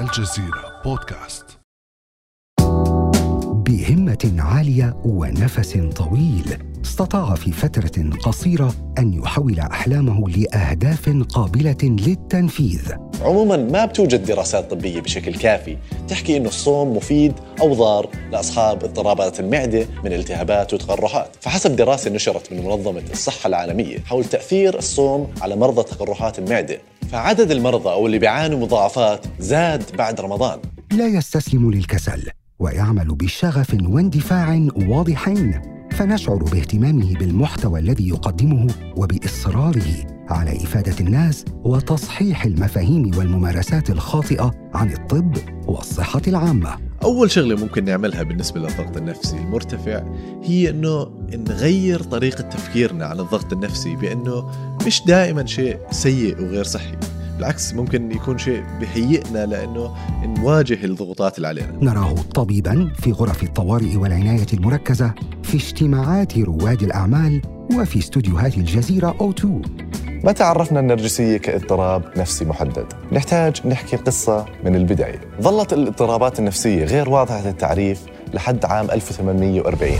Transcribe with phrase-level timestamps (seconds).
[0.00, 1.58] الجزيرة بودكاست.
[3.52, 6.75] بهمة عالية ونفس طويل.
[6.86, 12.92] استطاع في فترة قصيرة أن يحول أحلامه لأهداف قابلة للتنفيذ.
[13.22, 15.76] عموما ما بتوجد دراسات طبية بشكل كافي
[16.08, 22.52] تحكي إنه الصوم مفيد أو ضار لأصحاب اضطرابات المعدة من التهابات وتقرحات، فحسب دراسة نشرت
[22.52, 26.78] من منظمة الصحة العالمية حول تأثير الصوم على مرضى تقرحات المعدة،
[27.10, 30.58] فعدد المرضى أو اللي بيعانوا مضاعفات زاد بعد رمضان.
[30.92, 40.94] لا يستسلم للكسل ويعمل بشغف واندفاع واضحين فنشعر باهتمامه بالمحتوى الذي يقدمه وبإصراره على إفادة
[41.00, 46.76] الناس وتصحيح المفاهيم والممارسات الخاطئة عن الطب والصحة العامة.
[47.02, 50.02] أول شغلة ممكن نعملها بالنسبة للضغط النفسي المرتفع
[50.42, 54.50] هي إنه نغير طريقة تفكيرنا عن الضغط النفسي بأنه
[54.86, 56.96] مش دائما شيء سيء وغير صحي.
[57.36, 61.72] بالعكس ممكن يكون شيء بهيئنا لأنه نواجه الضغوطات اللي علينا.
[61.82, 67.42] نراه طبيبا في غرف الطوارئ والعناية المركزة في اجتماعات رواد الأعمال
[67.78, 69.62] وفي استوديوهات الجزيرة أو 2
[70.24, 75.20] متى عرفنا النرجسية كاضطراب نفسي محدد؟ نحتاج نحكي القصة من البداية.
[75.40, 78.02] ظلت الاضطرابات النفسية غير واضحة التعريف
[78.34, 79.92] لحد عام 1840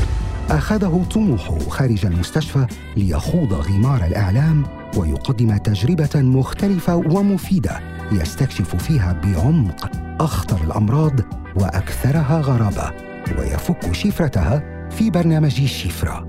[0.50, 4.62] أخذه طموحه خارج المستشفى ليخوض غمار الإعلام
[4.96, 7.80] ويقدم تجربة مختلفة ومفيدة
[8.12, 11.12] يستكشف فيها بعمق أخطر الأمراض
[11.56, 12.92] وأكثرها غرابة
[13.38, 16.26] ويفك شفرتها في برنامج شفرة.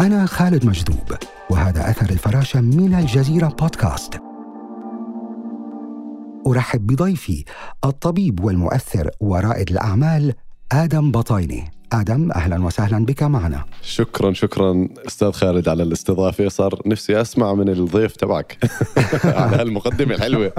[0.00, 1.16] أنا خالد مجذوب
[1.50, 4.20] وهذا أثر الفراشة من الجزيرة بودكاست.
[6.46, 7.44] أرحب بضيفي
[7.84, 10.34] الطبيب والمؤثر ورائد الأعمال
[10.72, 13.64] آدم بطايني آدم أهلا وسهلا بك معنا.
[13.82, 16.48] شكرا شكرا أستاذ خالد على الاستضافة.
[16.48, 18.58] صار نفسي أسمع من الضيف تبعك.
[19.24, 20.52] على هالمقدمة الحلوة.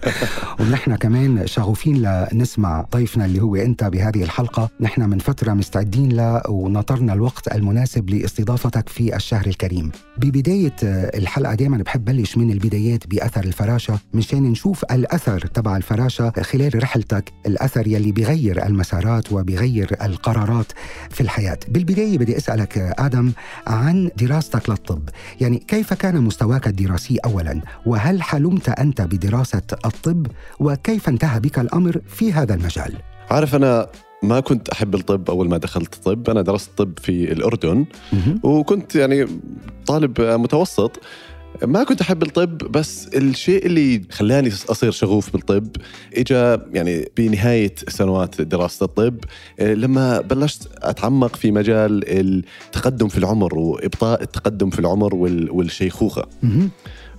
[0.60, 4.68] ونحن كمان شغوفين لنسمع ضيفنا اللي هو أنت بهذه الحلقة.
[4.80, 9.92] نحن من فترة مستعدين له ونطرنا الوقت المناسب لاستضافتك في الشهر الكريم.
[10.16, 16.82] ببداية الحلقة دائما بحب بلش من البدايات بأثر الفراشة مشان نشوف الأثر تبع الفراشة خلال
[16.82, 20.69] رحلتك الأثر يلي بيغير المسارات وبيغير القرارات.
[21.10, 21.58] في الحياة.
[21.68, 23.32] بالبداية بدي أسألك آدم
[23.66, 25.08] عن دراستك للطب.
[25.40, 30.26] يعني كيف كان مستواك الدراسي اولا؟ وهل حلمت أنت بدراسة الطب؟
[30.60, 32.94] وكيف انتهى بك الأمر في هذا المجال؟
[33.30, 33.86] عارف أنا
[34.22, 36.30] ما كنت أحب الطب أول ما دخلت طب.
[36.30, 37.84] أنا درست طب في الأردن.
[38.42, 39.26] وكنت يعني
[39.86, 41.00] طالب متوسط.
[41.64, 45.66] ما كنت أحب الطب بس الشيء اللي خلاني أصير شغوف بالطب
[46.16, 49.16] اجى يعني بنهاية سنوات دراسة الطب
[49.60, 56.26] لما بلشت أتعمق في مجال التقدم في العمر وإبطاء التقدم في العمر وال- والشيخوخة.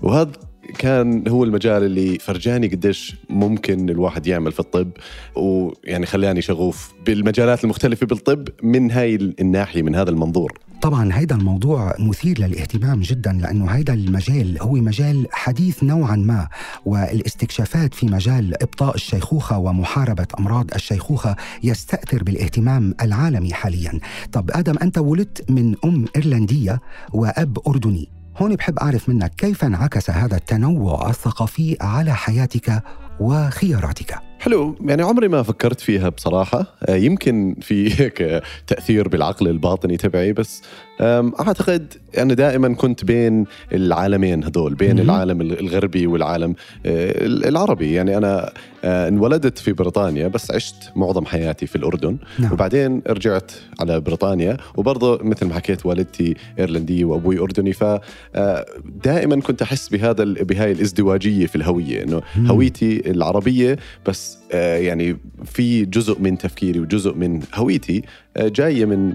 [0.02, 0.31] وهذا
[0.80, 4.91] كان هو المجال اللي فرجاني قديش ممكن الواحد يعمل في الطب
[5.36, 11.96] ويعني خلاني شغوف بالمجالات المختلفة بالطب من هاي الناحية من هذا المنظور طبعا هذا الموضوع
[12.00, 16.47] مثير للاهتمام جدا لأنه هذا المجال هو مجال حديث نوعا ما
[16.86, 24.00] والاستكشافات في مجال إبطاء الشيخوخة ومحاربة أمراض الشيخوخة يستأثر بالاهتمام العالمي حاليا.
[24.31, 26.81] طب آدم أنت ولدت من أم إيرلندية
[27.14, 28.09] وأب أردني.
[28.38, 32.84] هون بحب أعرف منك كيف انعكس هذا التنوع الثقافي على حياتك
[33.20, 34.31] وخياراتك.
[34.41, 40.34] حلو يعني عمري ما فكرت فيها بصراحة آه، يمكن في هيك تأثير بالعقل الباطني تبعي
[40.34, 40.62] بس
[41.02, 45.00] آم، أعتقد أنا دائما كنت بين العالمين هدول بين.
[45.00, 48.52] العالم الغربي والعالم آه، العربي يعني أنا
[48.84, 52.53] آه، انولدت في بريطانيا بس عشت معظم حياتي في الأردن نعم.
[52.53, 59.90] وبعدين رجعت على بريطانيا وبرضه مثل ما حكيت والدتي ايرلنديه وأبوي أردني فدائما كنت أحس
[59.90, 62.22] بهذا بهاي الازدواجية في الهوية إنه.
[62.38, 63.78] هويتي العربية
[64.08, 68.03] بس آه، يعني في جزء من تفكيري وجزء من هويتي
[68.38, 69.14] جاية من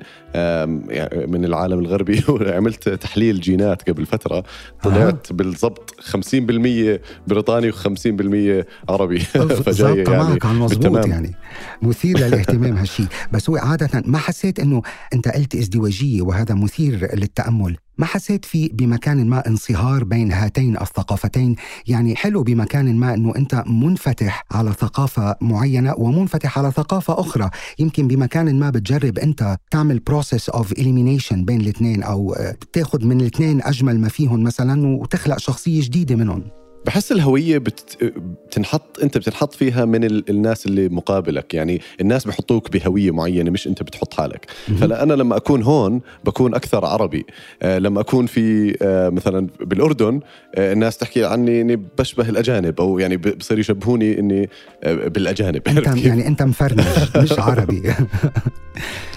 [0.89, 2.25] يعني من العالم الغربي.
[2.29, 4.45] وعملت تحليل جينات قبل فترة.
[4.83, 9.19] طلعت بالضبط 50% بريطاني و50% عربي.
[9.65, 10.03] فجاية
[10.45, 11.11] المضبوط بالتمام.
[11.11, 11.35] يعني.
[11.83, 14.83] مثير للاهتمام هالشيء بس هو عادة ما حسيت إنه
[15.15, 17.77] أنت قلت ازدواجية وهذا مثير للتأمل.
[17.99, 21.57] ما حسيت في بمكان ما انصهار بين هاتين الثقافتين؟
[21.87, 27.51] يعني حلو بمكان ما إنه أنت منفتح على ثقافة معينة ومنفتح على ثقافة أخرى.
[27.79, 33.21] يمكن بمكان ما بتجرب أنت تعمل process of elimination بين الاثنين أو آه، تاخذ من
[33.21, 36.66] الاثنين أجمل ما فيهم مثلا وتخلق شخصية جديدة منهم.
[36.87, 38.13] بحس الهوية بت...
[38.47, 40.31] بتنحط انت بتنحط فيها من ال...
[40.31, 41.55] الناس اللي مقابلك.
[41.55, 44.47] يعني الناس بحطوك بهوية معينة مش انت بتحط حالك.
[44.81, 47.27] فلا أنا لما أكون هون بكون أكثر عربي.
[47.63, 50.21] آه لما أكون في آه مثلا بالأردن
[50.55, 54.49] آه الناس تحكي عني إني بشبه الأجانب أو يعني بصير يشبهوني إني
[54.85, 55.63] آه بالأجانب.
[55.69, 56.81] أنت؟ يعني أنت مفرنج
[57.17, 57.83] مش عربي.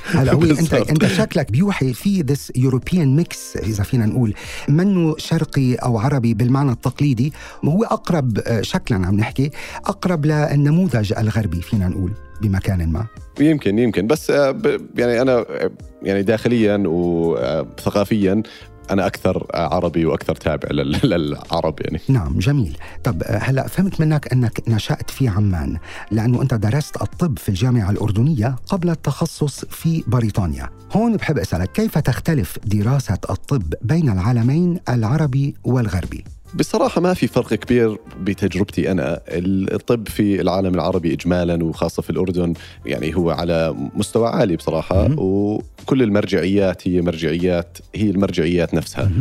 [0.20, 0.74] هلا هو انت.
[0.74, 4.34] انت شكلك بيوحي في this European mix إذا فينا نقول.
[4.68, 7.34] منه شرقي أو عربي بالمعنى التقليدي؟
[7.64, 9.52] وهو أقرب آه، شكلا عم نحكي
[9.86, 13.06] أقرب للنموذج الغربي فينا نقول بمكان ما.
[13.40, 14.08] يمكن يمكن.
[14.08, 14.56] بس آه،
[14.96, 15.72] يعني أنا آه،
[16.04, 18.44] يعني داخليا وثقافيا
[18.92, 22.00] أنا أكثر عربي وأكثر تابع لل- للعرب يعني.
[22.10, 22.78] نعم جميل.
[23.04, 25.78] طب هلأ فهمت منك أنك نشأت في عمان
[26.12, 30.70] لأنه أنت درست الطب في الجامعة الأردنية قبل التخصص في بريطانيا.
[30.96, 37.54] هون بحب أسألك كيف تختلف دراسة الطب بين العالمين العربي والغربي؟ بصراحة ما في فرق
[37.54, 39.22] كبير بتجربتي أنا.
[39.28, 42.54] الطب في العالم العربي إجمالا وخاصة في الأردن
[42.86, 45.12] يعني هو على مستوى عالي بصراحة.
[45.20, 49.12] وكل المرجعيات هي مرجعيات هي المرجعيات نفسها.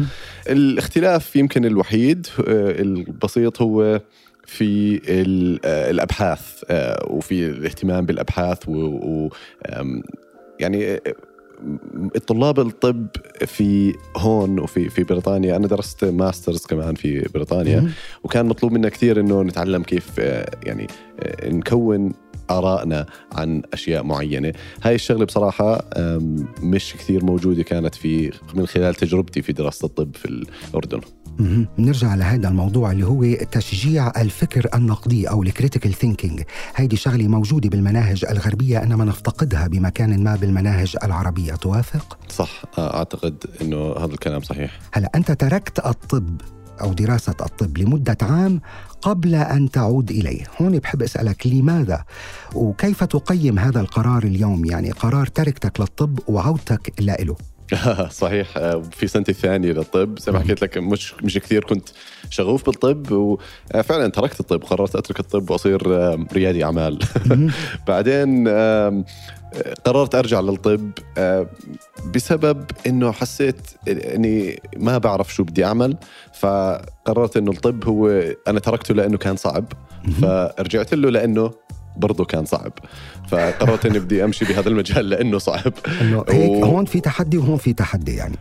[0.48, 4.00] الاختلاف يمكن الوحيد آه، البسيط هو
[4.46, 5.00] في
[5.64, 9.28] آه، الأبحاث آه، وفي الاهتمام بالأبحاث و
[10.60, 11.00] يعني
[12.16, 13.06] الطلاب الطب
[13.46, 17.90] في هون وفي في بريطانيا أنا درست ماسترز كمان في بريطانيا مهم.
[18.25, 20.87] وكان مطلوب منا كثير إنه نتعلم كيف آه، يعني
[21.20, 22.12] آه، نكون
[22.50, 24.52] آرائنا عن أشياء معينة
[24.82, 25.84] هاي الشغلة بصراحة
[26.62, 31.00] مش كثير موجودة كانت في من خلال تجربتي في دراسة الطب في الأردن
[31.79, 36.43] نرجع لهذا الموضوع اللي هو تشجيع الفكر النقدي أو ال critical thinking
[36.76, 41.55] هيدي شغلة موجودة بالمناهج الغربية إنما نفتقدها بمكان ما بالمناهج العربية.
[41.55, 42.62] توافق؟ صح.
[42.79, 44.79] أعتقد أنه هذا الكلام صحيح.
[44.93, 46.40] هلا أنت تركت الطب
[46.81, 48.61] أو دراسة الطب لمدة عام
[49.02, 50.44] قبل أن تعود إليه.
[50.61, 52.05] هون بحب أسألك لماذا؟
[52.55, 57.37] وكيف تقيم هذا القرار اليوم؟ يعني قرار تركتك للطب وعودتك له
[58.11, 58.56] صحيح.
[58.56, 60.19] آه، في سنتي الثانية للطب.
[60.19, 61.88] زي ما حكيت لك مش مش كثير كنت
[62.31, 66.99] شغوف بالطب وفعلا تركت الطب قررت أترك الطب وأصير آه، ريادي أعمال.
[67.88, 68.49] بعدين
[69.85, 71.47] قررت أرجع للطب آه،
[72.15, 75.97] بسبب إنه حسيت إني ما بعرف شو بدي أعمل.
[76.41, 78.09] فقررت إنه الطب هو
[78.49, 79.64] أنا تركته لأنه كان صعب.
[80.23, 81.50] فرجعت له لأنه
[81.99, 82.73] برضه كان صعب.
[83.29, 85.73] فقررت إني بدي أمشي بهذا المجال لأنه صعب.
[86.00, 88.37] إنه هيك و- هون في تحدي وهون في تحدي يعني.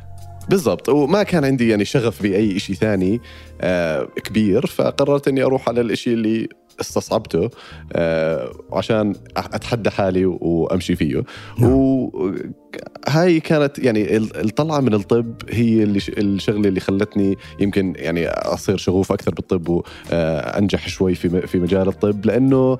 [0.49, 0.89] بالضبط.
[0.89, 3.21] وما كان عندي يعني شغف بأي شيء ثاني
[3.61, 4.65] آه كبير.
[4.65, 6.49] فقررت إني أروح على الشيء اللي
[6.81, 7.49] استصعبته
[7.93, 11.23] آه عشان أتحدى حالي وأمشي فيه.
[11.59, 11.71] نعم.
[11.71, 18.77] وهاي كانت يعني ال- الطلعة من الطب هي اللي الشغلة اللي خلتني يمكن يعني أصير
[18.77, 19.69] شغوف أكثر بالطب
[20.11, 22.25] وانجح شوي في في مجال الطب.
[22.25, 22.79] لأنه آه،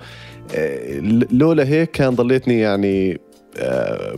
[1.32, 3.18] لولا هيك كان ضليتني يعني آه،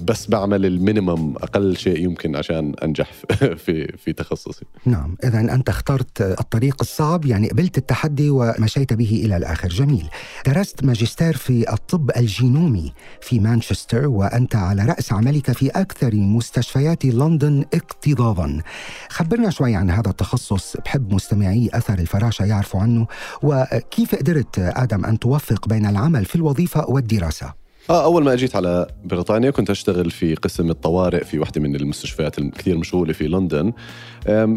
[0.01, 3.12] بس بعمل ال minimum أقل شيء يمكن عشان أنجح
[3.65, 4.65] في في تخصصي.
[4.86, 9.68] نعم إذا أنت اخترت الطريق الصعب يعني قبلت التحدي ومشيت به إلى الآخر.
[9.68, 10.09] جميل.
[10.45, 17.65] درست ماجستير في الطب الجينومي في مانشستر وأنت على رأس عملك في أكثر مستشفيات لندن
[17.74, 18.62] اكتظاظا
[19.09, 20.77] خبرنا شوي عن هذا التخصص.
[20.86, 23.07] بحب مستمعي أثر الفراشة يعرفوا عنه.
[23.44, 28.88] وكيف قدرت آدم أن توفق بين العمل في الوظيفة والدراسة؟ آه أول ما أجيت على
[29.06, 33.74] بريطانيا كنت أشتغل في قسم الطوارئ في واحدة من المستشفيات الكثير مشهوره في لندن.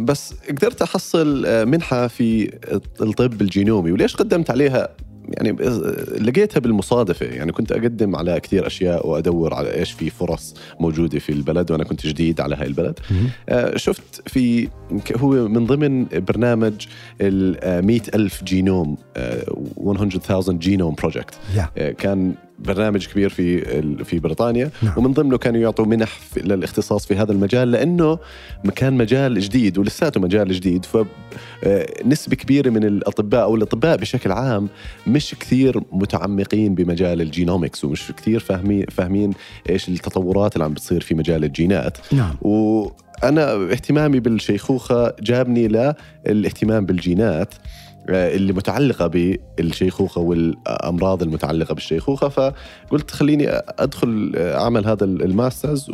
[0.04, 2.58] بس قدرت أحصل آه، منحة في
[3.00, 4.88] الطب الجينومي وليش قدمت عليها؟
[5.28, 5.52] يعني
[6.20, 7.26] لقيتها بالمصادفة.
[7.26, 11.84] يعني كنت أقدم على كثير أشياء وأدور على إيش في فرص موجودة في البلد وأنا
[11.84, 12.98] كنت جديد على هاي البلد.
[13.48, 14.68] آه، شفت في
[15.16, 16.86] هو من ضمن برنامج
[17.20, 19.44] ال 100 ألف جينوم آه،
[19.76, 21.34] 100,000 genome project
[21.98, 24.70] كان برنامج كبير في في بريطانيا.
[24.82, 24.94] نعم.
[24.96, 28.18] ومن ضمنه كانوا يعطوا منح للاختصاص في هذا المجال لأنه
[28.74, 30.84] كان مجال جديد ولساته مجال جديد.
[30.84, 34.68] فنسبه كبيرة من الأطباء أو الأطباء بشكل عام
[35.06, 39.32] مش كثير متعمقين بمجال ال genomics ومش كثير فاهمين فاهمين
[39.70, 41.98] إيش التطورات اللي عم بتصير في مجال الجينات.
[42.12, 42.36] نعم.
[42.42, 47.54] وأنا اهتمامي بالشيخوخة جابني للاهتمام بالجينات.
[47.54, 47.58] آه،
[48.08, 55.90] اللي متعلقة بالشيخوخة والأمراض المتعلقة بالشيخوخة فقلت خليني أدخل آه، أعمل هذا ال masters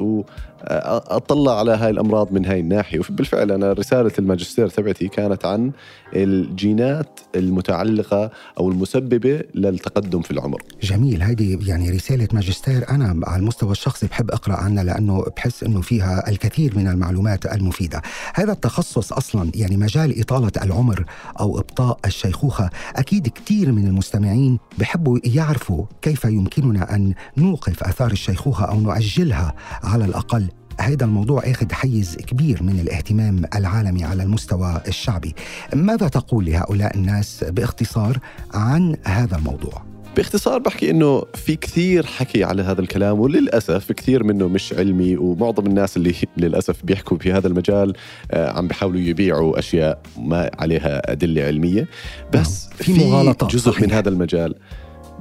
[0.61, 2.99] أطلع على هاي الأمراض من هاي الناحية.
[2.99, 5.73] وبالفعل أنا رسالة الماجستير تبعتي كانت عن
[6.17, 10.63] الجينات المتعلقة أو المسببة للتقدم في العمر.
[10.83, 11.23] جميل.
[11.23, 12.91] هذه يعني رسالة ماجستير.
[12.91, 18.03] أنا على المستوى الشخصي بحب أقرأ عنها لأنه بحس إنه فيها الكثير من المعلومات المفيدة.
[18.35, 21.05] هذا التخصص أصلا يعني مجال إطالة العمر
[21.41, 28.65] أو إبطاء الشيخوخة أكيد كثير من المستمعين بحبوا يعرفوا كيف يمكننا أن نوقف آثار الشيخوخة
[28.65, 30.48] أو نؤجلها على الأقل.
[30.81, 35.35] هذا الموضوع أخذ حيز كبير من الاهتمام العالمي على المستوى الشعبي
[35.75, 38.19] ماذا تقول لهؤلاء الناس باختصار
[38.55, 44.49] عن هذا الموضوع باختصار بحكي إنه في كثير حكي على هذا الكلام وللأسف كثير منه
[44.49, 47.93] مش علمي ومعظم الناس اللي للأسف بيحكوا في هذا المجال
[48.31, 51.89] آه، عم بيحاولوا يبيعوا أشياء ما عليها أدلة علمية
[52.33, 52.77] بس نعم.
[52.79, 53.83] في مغالطات جزء صحيح.
[53.83, 54.55] من هذا المجال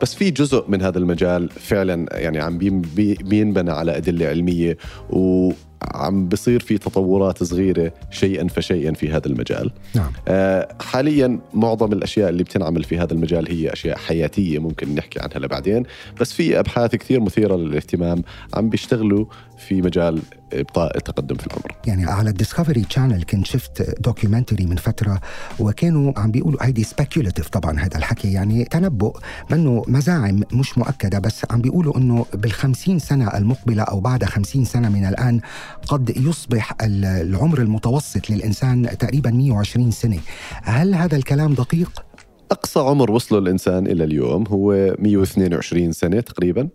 [0.01, 4.77] بس في جزء من هذا المجال فعلا يعني عم بين- بي- بينبنى على أدلة علمية
[5.10, 9.72] وعم بصير في تطورات صغيرة شيئا فشيئا في هذا المجال.
[9.96, 10.12] نعم.
[10.27, 15.39] آه، حاليا معظم الأشياء اللي بتنعمل في هذا المجال هي أشياء حياتية ممكن نحكي عنها
[15.39, 15.84] لبعدين.
[16.22, 18.22] بس في أبحاث كثير مثيرة للاهتمام
[18.54, 19.25] عم بيشتغلوا
[19.68, 20.20] في مجال
[20.54, 25.22] ابطاء التقدم في العمر يعني على الديسكفري channel كنت شفت documentary من فترة
[25.60, 28.32] وكانوا عم بيقولوا هيدي speculative طبعا هذا الحكي.
[28.32, 29.18] يعني تنبؤ
[29.51, 34.89] منه مزاعم مش مؤكدة بس عم بيقولوا إنه بالخمسين سنة المقبلة أو بعد خمسين سنة
[34.89, 35.39] من الآن
[35.88, 40.20] قد يصبح ال- العمر المتوسط للإنسان تقريبا 120 سنة.
[40.63, 42.04] هل هذا الكلام دقيق؟
[42.51, 46.70] أقصى عمر وصله الإنسان إلى اليوم هو 122 سنة تقريبا.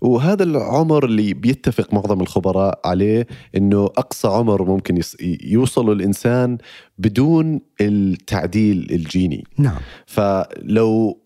[0.00, 3.26] وهذا العمر اللي بيتفق معظم الخبراء عليه
[3.56, 5.00] إنه أقصى عمر ممكن
[5.44, 6.58] يوصله الإنسان
[6.98, 11.18] بدون التعديل الجيني نعم فلو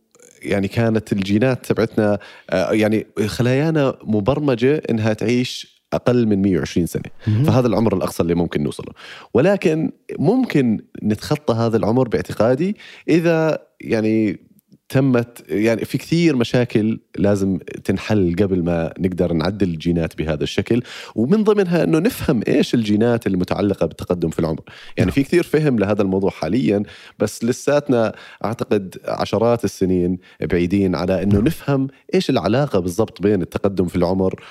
[0.43, 2.19] يعني كانت الجينات تبعتنا
[2.50, 7.03] آه، يعني خلايانا مبرمجة إنها تعيش أقل من 120 سنة.
[7.45, 8.93] فهذا العمر الأقصى اللي ممكن نوصله
[9.35, 12.76] ولكن ممكن نتخطى هذا العمر باعتقادي
[13.09, 14.47] إذا يعني
[14.88, 20.83] تمت يعني في كثير مشاكل لازم تنحل قبل ما نقدر نعدل الجينات بهذا الشكل
[21.14, 24.61] ومن ضمنها إنه نفهم إيش الجينات المتعلقة بالتقدم في العمر
[24.97, 25.11] يعني.
[25.11, 26.83] في كثير فهم لهذا الموضوع حاليا
[27.18, 28.14] بس لساتنا
[28.45, 34.42] أعتقد عشرات السنين بعيدين على إنه نفهم إيش العلاقة بالضبط بين التقدم في العمر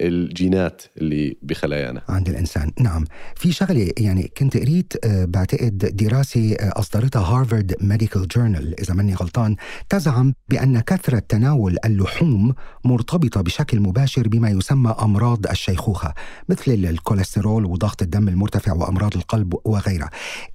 [0.00, 2.02] والجينات اللي بخلايانا.
[2.08, 3.04] عند الإنسان نعم.
[3.36, 9.14] في شغلة يعني كنت قريت آه، بعتقد دراسة آه، أصدرتها هارفارد medical journal إذا ماني
[9.14, 9.56] غلطان
[9.88, 16.14] تزعم بأن كثرة تناول اللحوم مرتبطة بشكل مباشر بما يسمى أمراض الشيخوخة
[16.48, 20.10] مثل الكوليسترول وضغط الدم المرتفع وأمراض القلب وغيرها.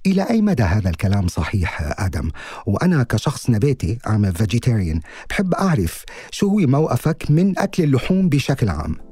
[0.06, 2.30] إلى أي مدى هذا الكلام صحيح آدم؟
[2.66, 9.11] وأنا كشخص نباتي I'm vegetarian بحب أعرف شو هو موقفك من أكل اللحوم بشكل عام.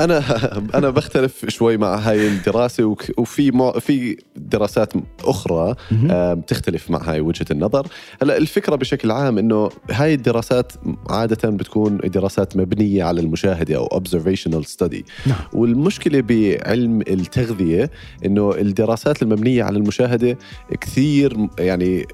[0.00, 0.22] أنا
[0.78, 4.92] أنا بختلف شوي مع هاي الدراسة وفي مع في دراسات
[5.24, 5.74] أخرى.
[6.10, 7.86] آه، بتختلف مع هاي وجهة النظر.
[8.22, 10.72] هلأ الفكرة بشكل عام إنه هاي الدراسات
[11.10, 15.02] عادة بتكون دراسات مبنية على المشاهدة أو observational study.
[15.26, 15.38] نعم.
[15.52, 17.90] والمشكلة بعلم التغذية
[18.24, 20.38] إنه الدراسات المبنية على المشاهدة
[20.80, 22.06] كثير يعني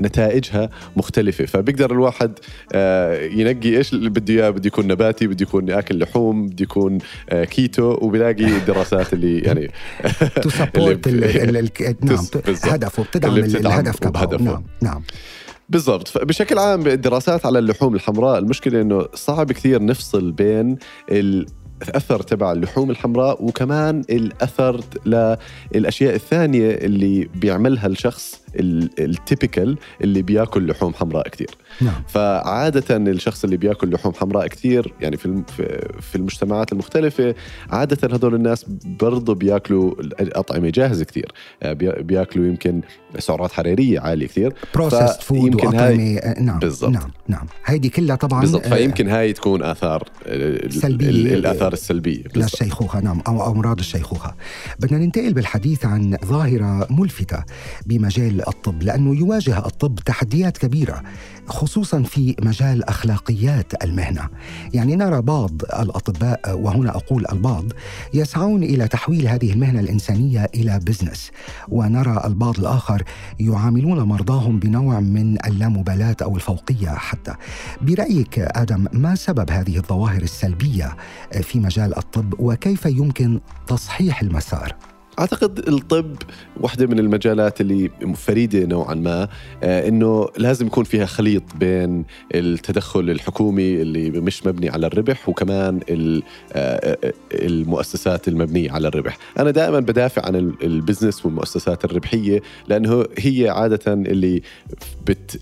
[0.00, 1.44] نتائجها مختلفة.
[1.44, 2.38] فبيقدر الواحد
[2.72, 6.98] آه، ينقي إيش اللي بده إياه بده يكون نباتي بده يكون اكل لحوم بده يكون
[7.30, 9.70] آه، كيتو وبيلاقي الدراسات اللي يعني
[10.42, 11.30] to support اللي ب-
[12.04, 12.18] نعم.
[12.64, 14.36] هدفه بتدعم الهدف تبعه.
[14.42, 15.02] نعم نعم
[15.68, 20.76] بالضبط فبشكل عام الدراسات على اللحوم الحمراء المشكلة إنه صعب كثير نفصل بين
[21.10, 24.80] الأثر تبع اللحوم الحمراء وكمان الأثر
[25.74, 28.40] للاشياء الثانية اللي بيعملها الشخص
[28.98, 31.50] ال typical اللي بياكل لحوم حمراء كثير
[31.80, 32.02] نعم.
[32.08, 35.42] فعادة الشخص اللي بياكل لحوم حمراء كثير يعني في
[36.00, 37.34] في- المجتمعات المختلفة
[37.70, 42.80] عادة هذول الناس برضو بياكلوا أطعمة جاهزة كثير آه، بي- بياكلوا يمكن
[43.18, 46.90] سعرات حرارية عالية كثير processed food فيمكن هاي- آه، نعم بالضبط.
[46.90, 47.46] نعم نعم.
[47.64, 48.66] هيدي كلها طبعا بالضبط.
[48.66, 50.08] آه، فيمكن هاي تكون آثار
[50.70, 51.08] سلبية.
[51.08, 52.22] ال- الآثار السلبية.
[52.22, 52.36] بالضبط.
[52.36, 54.34] للشيخوخة نعم أو أمراض الشيخوخة.
[54.80, 57.44] بدنا ننتقل بالحديث عن ظاهرة ملفتة
[57.86, 61.02] بمجال الطب لأنه يواجه الطب تحديات كبيرة.
[61.46, 64.28] خصوصا في مجال أخلاقيات المهنة.
[64.74, 67.64] يعني نرى بعض الأطباء وهنا أقول البعض
[68.14, 71.30] يسعون إلى تحويل هذه المهنة الإنسانية إلى بزنس
[71.68, 73.02] ونرى البعض الآخر
[73.40, 77.34] يعاملون مرضاهم بنوع من اللامبالاة أو الفوقية حتى.
[77.82, 80.96] برأيك آدم ما سبب هذه الظواهر السلبية
[81.42, 86.16] في مجال الطب وكيف يمكن تصحيح المسار؟ أعتقد الطب
[86.60, 89.28] واحدة من المجالات اللي فريدة نوعا ما
[89.62, 92.04] آه، إنه لازم يكون فيها خليط بين
[92.34, 99.18] التدخل الحكومي اللي مش مبني على الربح وكمان آه، آه، المؤسسات المبنية على الربح.
[99.38, 104.42] أنا دائما بدافع عن ال- البزنس والمؤسسات الربحية لأنه هي عادة اللي
[105.06, 105.40] بت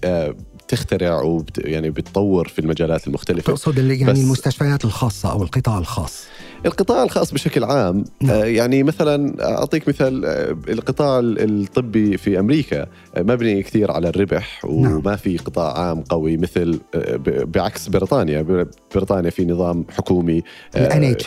[0.66, 3.52] بتخترع وبت يعني بتطور في المجالات المختلفة.
[3.52, 6.24] تقصد اللي يعني المستشفيات الخاصة أو القطاع الخاص.
[6.66, 8.30] القطاع الخاص بشكل عام نعم.
[8.36, 12.82] آه، يعني مثلا أعطيك مثال آه، القطاع ال- الطبي في أمريكا
[13.16, 14.92] آه، مبني كثير على الربح نعم.
[14.96, 16.80] وما في قطاع عام قوي مثل
[17.26, 20.42] بعكس بريطانيا بريطانيا في نظام حكومي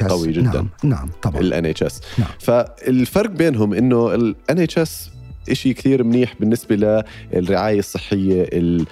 [0.03, 2.27] قوي جدا نعم نعم طبعا ال NHS نعم.
[2.39, 5.09] فالفرق بينهم إنه ال NHS
[5.51, 8.85] شيء كثير منيح بالنسبة للرعاية الصحية ال-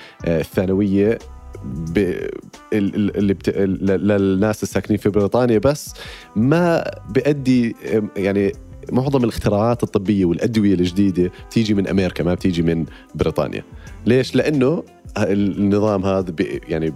[2.73, 3.49] اللي بت...
[3.59, 5.93] للناس الساكنين في بريطانيا بس
[6.35, 7.75] ما بيأدي
[8.17, 8.51] يعني
[8.91, 13.63] معظم الاختراعات الطبية والأدوية الجديدة بتيجي من أمريكا ما بتيجي من بريطانيا.
[14.05, 14.83] ليش؟ لأنه
[15.17, 16.93] النظام هذا بي يعني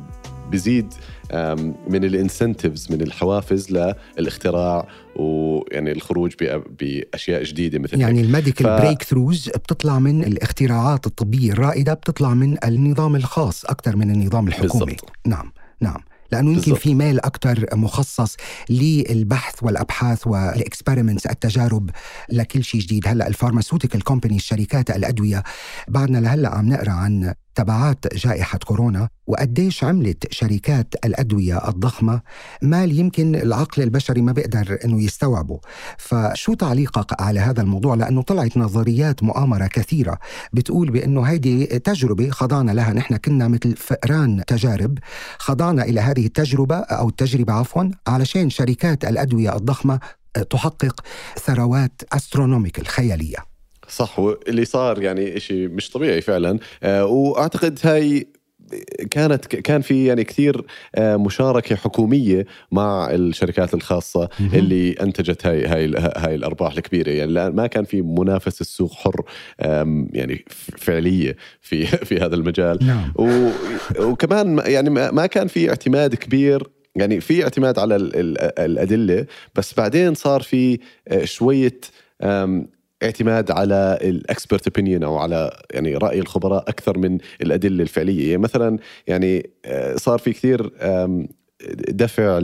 [0.51, 0.93] بيزيد
[1.31, 3.77] آم، من الانسنتفز من الحوافز
[4.17, 6.31] للاختراع ويعني الخروج
[6.79, 8.21] بأشياء جديدة مثل يعني.
[8.21, 14.11] ال medical ف- breakthroughs بتطلع من الاختراعات الطبية الرائدة بتطلع من النظام الخاص أكثر من
[14.11, 15.11] النظام الحكومي بالضبط.
[15.27, 15.99] نعم نعم
[16.31, 16.79] لأنه يمكن بالضبط.
[16.79, 18.37] في مال أكثر مخصص
[18.69, 21.89] للبحث والأبحاث وال experiments التجارب
[22.31, 25.43] لكل شيء جديد هلأ ال pharmaceutical company الشركات الأدوية
[25.87, 32.21] بعدنا لهلأ عم نقرأ عن تبعات جائحة كورونا وقديش عملت شركات الأدوية الضخمة
[32.61, 35.59] مال يمكن العقل البشري ما بيقدر أنه يستوعبه.
[35.97, 40.19] فشو تعليقك على هذا الموضوع؟ لأنه طلعت نظريات مؤامرة كثيرة
[40.53, 42.93] بتقول بأنه هيدي تجربة خضعنا لها.
[42.93, 44.97] نحن كنا مثل فئران تجارب
[45.37, 49.99] خضعنا إلى هذه التجربة أو التجربة عفوا علشان شركات الأدوية الضخمة
[50.49, 51.01] تحقق
[51.45, 53.54] ثروات أسترونوميكال خيالية.
[53.89, 56.59] صح واللي صار يعني شيء مش طبيعي فعلا.
[56.83, 58.27] آه، وأعتقد هاي
[59.11, 60.65] كانت كان في يعني كثير
[60.95, 67.09] آه، مشاركة حكومية مع الشركات الخاصة اللي أنتجت هاي هاي هاي الأرباح الكبيرة.
[67.09, 69.21] يعني لا- ما كان في منافسه السوق حر
[70.13, 70.45] يعني
[70.77, 72.77] فعلية في في هذا المجال.
[72.81, 73.11] نعم.
[73.15, 73.49] و-
[73.99, 76.67] وكمان ما- يعني ما كان في اعتماد كبير.
[76.95, 79.25] يعني في اعتماد على ال- ال- الأدلة
[79.55, 81.79] بس بعدين صار في آه، شوية
[83.05, 88.29] اعتماد على ال expert opinion أو على يعني رأي الخبراء أكثر من الأدلة الفعلية.
[88.29, 90.71] يعني مثلا يعني آه، صار في كثير
[91.89, 92.39] دفع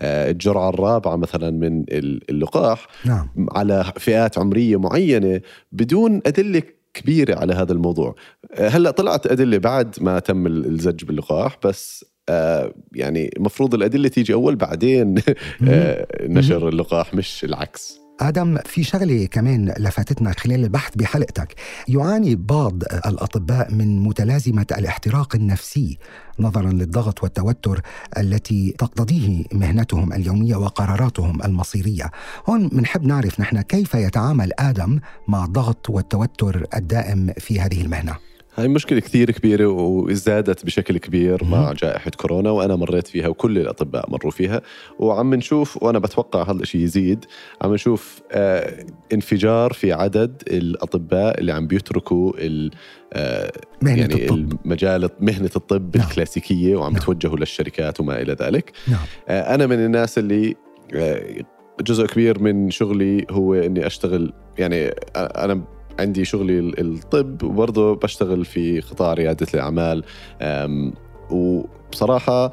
[0.00, 1.84] للجرعه الرابعة مثلا من
[2.30, 3.28] اللقاح نعم.
[3.52, 5.40] على فئات عمرية معينة
[5.72, 6.62] بدون أدلة
[6.94, 8.14] كبيرة على هذا الموضوع.
[8.58, 14.56] هلأ طلعت أدلة بعد ما تم الزج باللقاح بس آه يعني المفروض الأدلة تيجي أول
[14.56, 15.14] بعدين
[15.68, 18.05] آه نشر اللقاح مش العكس.
[18.20, 21.54] آدم في شغلة كمان لفتتنا خلال البحث بحلقتك.
[21.88, 25.98] يعاني بعض الأطباء من متلازمة الاحتراق النفسي
[26.40, 27.80] نظرا للضغط والتوتر
[28.18, 32.10] التي تقتضيه مهنتهم اليومية وقراراتهم المصيرية.
[32.48, 34.98] هون بنحب نعرف نحن كيف يتعامل آدم
[35.28, 38.16] مع الضغط والتوتر الدائم في هذه المهنة.
[38.56, 44.10] هاي مشكلة كثير كبيرة وازدادت بشكل كبير مع جائحة كورونا وأنا مريت فيها وكل الأطباء
[44.10, 44.62] مروا فيها
[44.98, 47.24] وعم نشوف وأنا بتوقع هذا الشيء يزيد
[47.62, 52.70] عم نشوف آه انفجار في عدد الأطباء اللي عم بيتركوا ال
[53.12, 54.52] آه مهنة يعني الطب.
[54.64, 56.06] مجال مهنة الطب نعم.
[56.06, 57.02] الكلاسيكية وعم نعم.
[57.02, 60.54] يتوجهوا للشركات وما إلى ذلك نعم آه، أنا من الناس اللي
[60.94, 61.44] آه،
[61.80, 68.44] جزء كبير من شغلي هو إني أشتغل يعني أنا عندي شغلي ال- الطب وبرضه بشتغل
[68.44, 70.04] في قطاع ريادة الأعمال.
[70.42, 70.92] آم،
[71.30, 72.50] وبصراحة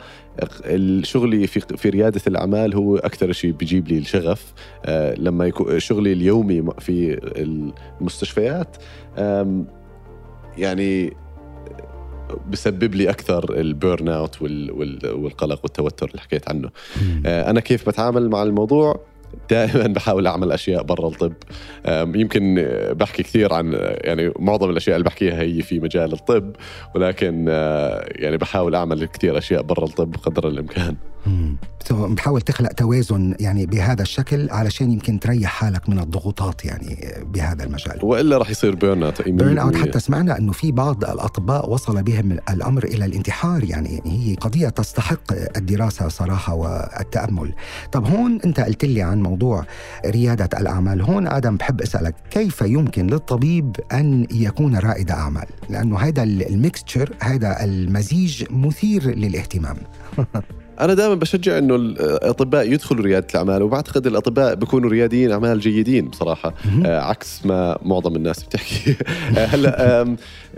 [1.04, 4.54] شغلي في في ريادة الأعمال هو أكثر شيء بيجيب لي الشغف.
[4.86, 7.20] آه، لما يكون شغلي اليومي في
[8.02, 8.78] المستشفيات
[10.58, 11.14] يعني
[12.50, 16.70] بسبب لي أكثر البيرن أوت وال- وال- والقلق والتوتر اللي حكيت عنه.
[17.26, 19.00] آه، أنا كيف بتعامل مع الموضوع؟
[19.50, 21.34] دائما بحاول أعمل أشياء برا الطب.
[22.16, 26.56] يمكن بحكي كثير عن يعني معظم الأشياء اللي بحكيها هي في مجال الطب
[26.96, 30.96] ولكن آه، يعني بحاول أعمل كثير أشياء برا الطب قدر الإمكان.
[31.92, 38.00] بتحاول تخلق توازن يعني بهذا الشكل علشان يمكن تريح حالك من الضغوطات يعني بهذا المجال
[38.04, 43.06] وإلا راح يصير burnout burnout حتى سمعنا إنه في بعض الأطباء وصل بهم الأمر إلى
[43.06, 47.54] الانتحار يعني هي قضية تستحق الدراسة صراحة والتأمل.
[47.92, 49.66] طب هون أنت قلت لي عن موضوع
[50.06, 56.24] ريادة الأعمال، هون آدم بحب أسألك كيف يمكن للطبيب أن يكون رائد أعمال؟ لأنه هذا
[56.24, 59.78] ال mixture هذا المزيج مثير للاهتمام.
[60.84, 66.54] أنا دائما بشجع إنه الأطباء يدخلوا ريادة الأعمال وبعتقد الأطباء بيكونوا رياديين أعمال جيدين بصراحة.
[66.86, 68.96] آه عكس ما معظم الناس بتحكي.
[69.38, 70.16] آه، هلأ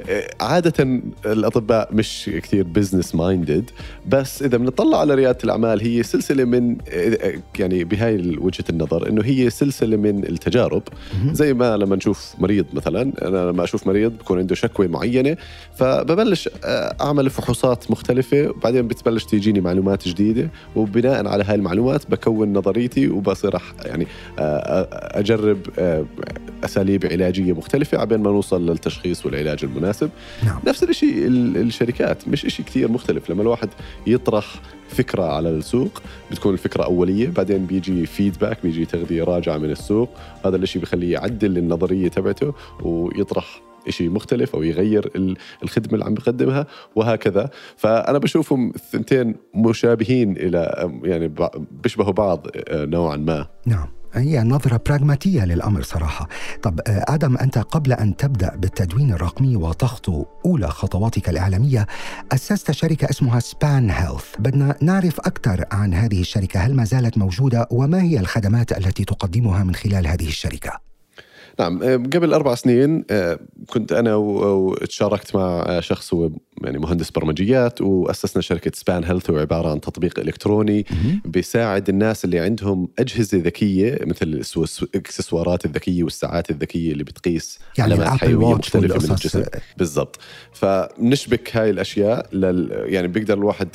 [0.09, 3.69] آه عادة الأطباء مش كثير business minded
[4.07, 9.21] بس إذا بنطلع على ريادة الأعمال هي سلسلة من آه، يعني بهاي وجهة النظر إنه
[9.25, 10.83] هي سلسلة من التجارب.
[11.31, 15.37] زي ما لما نشوف مريض مثلا أنا لما أشوف مريض بكون عنده شكوى معينة
[15.75, 22.53] فببلش آه، أعمل فحوصات مختلفة وبعدين بتبلش تيجيني معلومات جديدة وبناء على هاي المعلومات بكون
[22.53, 23.55] نظريتي وبصير
[23.85, 24.07] يعني
[24.39, 25.57] آه، آه، أجرب
[26.63, 29.84] أساليب علاجية مختلفة عبين ما نوصل للتشخيص والعلاج المناسب.
[30.45, 30.59] نعم.
[30.67, 33.29] نفس الشيء الشركات مش شيء كثير مختلف.
[33.29, 33.69] لما الواحد
[34.07, 34.45] يطرح
[34.89, 40.09] فكرة على السوق بتكون الفكرة أولية بعدين بيجي فيدباك بيجي تغذية راجعة من السوق.
[40.45, 46.67] هذا الشيء بيخليه يعدل النظرية تبعته ويطرح شيء مختلف أو يغير الخدمة اللي عم بيقدمها
[46.95, 47.49] وهكذا.
[47.77, 51.31] فأنا بشوفهم الثنتين مشابهين إلى يعني
[51.83, 53.47] بيشبهوا بعض آه، نوعا ما.
[53.65, 53.87] نعم.
[54.15, 56.27] هي نظرة براغماتية للأمر صراحة.
[56.63, 61.87] طب آه، آدم أنت قبل أن تبدأ بالتدوين الرقمي وتخطو أولى خطواتك الإعلامية
[62.31, 66.59] أسست شركة اسمها سبان هيلث بدنا نعرف أكثر عن هذه الشركة.
[66.59, 70.94] هل ما زالت موجودة؟ وما هي الخدمات التي تقدمها من خلال هذه الشركة؟
[71.59, 76.31] نعم آه، قبل أربع سنين آه، كنت أنا وتشاركت مع شخص هو
[76.63, 80.85] يعني مهندس برمجيات وأسسنا شركة سبان هيلث هو عبارة عن تطبيق إلكتروني
[81.25, 84.41] بيساعد الناس اللي عندهم أجهزة ذكية مثل
[84.83, 89.43] الاكسسوارات الذكية والساعات الذكية اللي بتقيس يعني علامات حيوية مختلفة من الجسم.
[89.77, 90.19] بالضبط.
[90.53, 93.67] فنشبك هاي الأشياء لل يعني بيقدر الواحد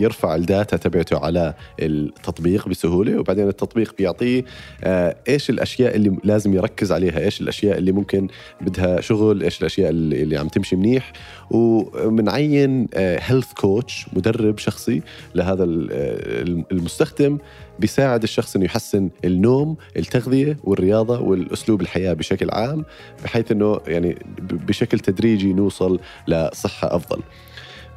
[0.00, 4.44] يرفع ال data تبعته على التطبيق بسهولة وبعدين التطبيق بيعطيه
[4.84, 7.11] آه، إيش الأشياء اللي لازم يركز عليها.
[7.18, 8.28] إيش الأشياء اللي ممكن
[8.60, 11.12] بدها شغل إيش الأشياء اللي, اللي عم تمشي منيح
[11.50, 15.02] ومنعين هيلث آه، كوتش مدرب شخصي
[15.34, 17.38] لهذا آه، المستخدم
[17.78, 22.84] بيساعد الشخص إنه يحسن النوم، التغذية والرياضة والأسلوب الحياة بشكل عام
[23.24, 27.22] بحيث إنه يعني بشكل تدريجي نوصل لصحة أفضل.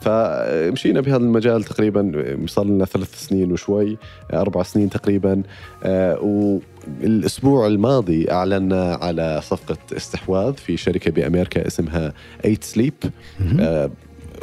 [0.01, 2.11] فمشينا بهذا المجال تقريبا
[2.47, 3.97] صار لنا ثلاث سنين وشوي
[4.33, 5.43] أربع سنين تقريبا
[5.83, 6.59] آه،
[7.01, 12.13] والاسبوع الماضي اعلنا على صفقة استحواذ في شركة بأمريكا اسمها
[12.45, 12.93] ايت سليب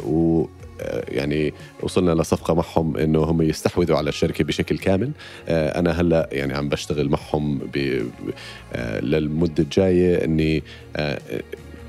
[0.03, 0.45] و
[0.81, 5.11] آه، يعني وصلنا لصفقة معهم إنه هم يستحوذوا على الشركة بشكل كامل.
[5.47, 7.59] آه، أنا هلأ يعني عم بشتغل معهم
[9.01, 10.63] للمدة الجاية إني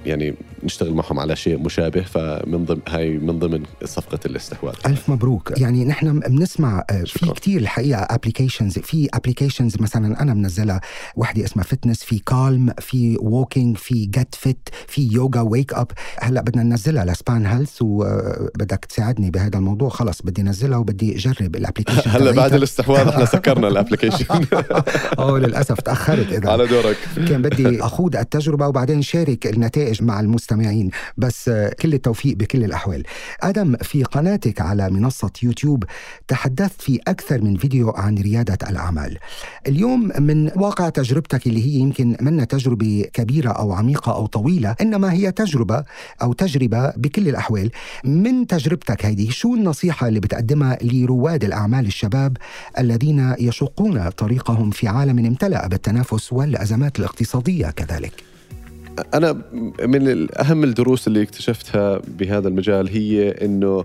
[0.07, 0.35] يعني
[0.65, 4.75] نشتغل معهم على شيء مشابه فمن ضمن هاي من ضمن صفقة الاستحواذ.
[4.87, 5.61] ألف مبروك.
[5.61, 10.81] يعني نحن بنسمع آه، في كثير الحقيقة applications في applications مثلا أنا منزلها
[11.17, 15.87] وحده اسمها فتنس في كالم في walking في جيت فيت في يوغا ويك اب
[16.19, 19.89] هلأ بدنا ننزلها لسبان هيلث وبدك تساعدني بهذا الموضوع.
[19.89, 24.25] خلص بدي انزلها وبدي أجرب ال application هلأ بعد الاستحواذ إحنا سكرنا ال application
[25.19, 26.51] آه للأسف تأخرت إذا.
[26.51, 26.97] على دورك.
[27.29, 30.54] كان بدي أخوض التجربة وبعدين شارك النتائج مع المستمعين.
[30.55, 33.03] المستمعين بس كل التوفيق بكل الأحوال.
[33.43, 35.85] آدم في قناتك على منصة يوتيوب
[36.29, 39.19] تحدثت في أكثر من فيديو عن ريادة الأعمال.
[39.67, 45.13] اليوم من واقع تجربتك اللي هي يمكن من تجربة كبيرة أو عميقة أو طويلة إنما
[45.13, 45.85] هي تجربة
[46.23, 47.71] أو تجربة بكل الأحوال.
[48.05, 52.37] من تجربتك هذه شو النصيحة اللي بتقدمها لرواد الأعمال الشباب
[52.79, 58.34] الذين يشقون طريقهم في عالم امتلأ بالتنافس والأزمات الاقتصادية كذلك؟
[59.15, 59.43] أنا
[59.85, 63.85] من اهم الدروس اللي اكتشفتها بهذا المجال هي إنه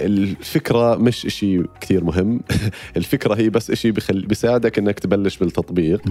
[0.00, 2.40] الفكرة مش إشي كثير مهم.
[2.96, 4.26] الفكرة هي بس إشي بخل...
[4.26, 6.02] بيساعدك إنك تبلش بالتطبيق.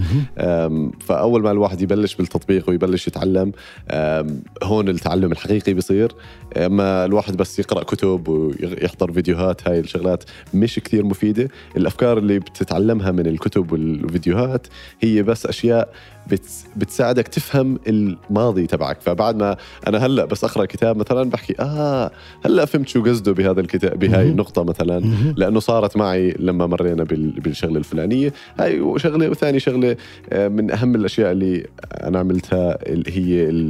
[1.00, 3.52] فأول ما الواحد يبلش بالتطبيق ويبلش يتعلم
[4.64, 6.12] هون التعلم الحقيقي بيصير.
[6.58, 11.48] أما الواحد بس يقرأ كتب ويحضر فيديوهات هاي الشغلات مش كثير مفيدة.
[11.78, 14.68] الأفكار اللي بتتعلمها من الكتب والفيديوهات
[15.02, 15.94] هي بس أشياء
[16.76, 19.02] بتساعدك تفهم الماضي تبعك.
[19.02, 22.12] فبعد ما أنا هلأ بس أقرأ كتاب مثلا بحكي آه
[22.46, 25.00] هلأ فهمت شو قصده بهذا الكتاب بهاي النقطة مثلا.
[25.38, 28.34] لأنه صارت معي لما مرينا بالشغلة الفلانية.
[28.60, 29.98] هاي شغلة وثاني شغلة
[30.30, 33.66] آه، من أهم الأشياء اللي أنا عملتها هي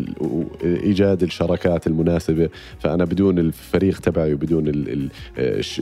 [0.64, 2.50] إيجاد الشراكات المناسبة.
[2.80, 5.10] فأنا بدون الفريق تبعي وبدون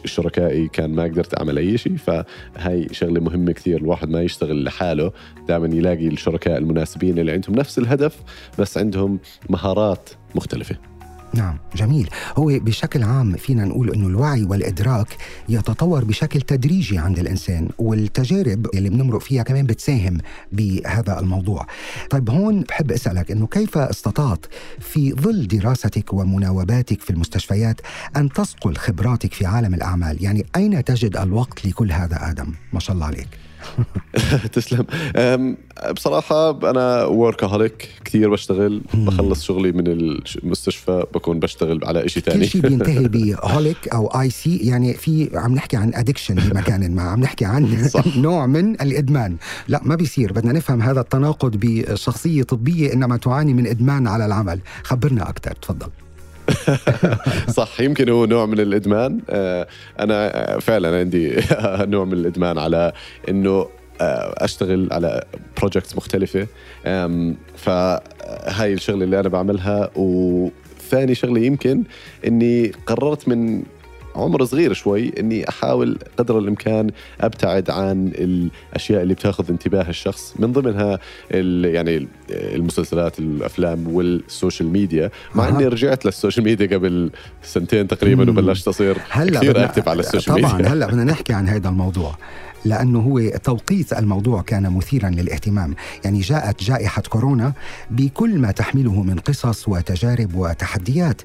[0.05, 1.95] شركائي كان ما قدرت أعمل أي شيء.
[1.97, 3.77] فهاي شغلة مهمة كثير.
[3.77, 5.11] الواحد ما يشتغل لحاله.
[5.47, 8.15] دائما يلاقي الشركاء المناسبين اللي عندهم نفس الهدف
[8.59, 10.75] بس عندهم مهارات مختلفة.
[11.33, 12.09] نعم جميل.
[12.35, 15.17] هو بشكل عام فينا نقول إنه الوعي والإدراك
[15.49, 20.17] يتطور بشكل تدريجي عند الإنسان والتجارب اللي بنمرق فيها كمان بتساهم
[20.51, 21.67] بهذا الموضوع.
[22.09, 24.45] طيب هون بحب أسألك إنه كيف استطعت
[24.79, 27.81] في ظل دراستك ومناوباتك في المستشفيات
[28.15, 32.95] أن تصقل خبراتك في عالم الأعمال؟ يعني أين تجد الوقت لكل هذا آدم؟ ما شاء
[32.95, 33.46] الله عليك.
[34.53, 34.85] تسلم.
[35.95, 42.47] بصراحة أنا workaholic كثير بشتغل بخلص شغلي من المستشفى بكون بشتغل على إشي كل ثاني
[42.47, 47.19] شيء بينتهي workaholic أو I see يعني في عم نحكي عن addiction بمكان ما عم
[47.19, 48.17] نحكي عن صح.
[48.17, 49.37] نوع من الإدمان.
[49.67, 50.33] لا ما بيصير.
[50.33, 54.59] بدنا نفهم هذا التناقض بشخصية طبية إنما تعاني من إدمان على العمل.
[54.83, 55.89] خبرنا أكثر تفضل.
[57.57, 59.19] صح يمكن هو نوع من الإدمان.
[59.29, 59.67] أه،
[59.99, 61.35] أنا أه، فعلا عندي
[61.93, 62.91] نوع من الإدمان على
[63.29, 63.67] إنه
[64.01, 65.23] أه، أشتغل على
[65.57, 66.47] projects مختلفة.
[66.85, 69.89] أم، فهاي الشغلة اللي أنا بعملها.
[69.95, 71.83] وثاني شغلة يمكن
[72.27, 73.63] إني قررت من
[74.15, 76.89] عمر صغير شوي إني أحاول قدر الإمكان
[77.21, 80.33] أبتعد عن الأشياء اللي بتاخذ انتباه الشخص.
[80.39, 80.99] من ضمنها
[81.31, 85.49] يعني المسلسلات الأفلام وال social media مع.
[85.49, 87.11] إني رجعت لل social media قبل
[87.43, 88.29] سنتين تقريبا مم.
[88.29, 91.69] وبلشت أصير هلأ كثير active على ال social طبعا ميديا هلأ بدنا نحكي عن هذا
[91.69, 92.15] الموضوع
[92.65, 97.53] لأنه هو توقيت الموضوع كان مثيرا للاهتمام، يعني جاءت جائحة كورونا
[97.91, 101.21] بكل ما تحمله من قصص وتجارب وتحديات،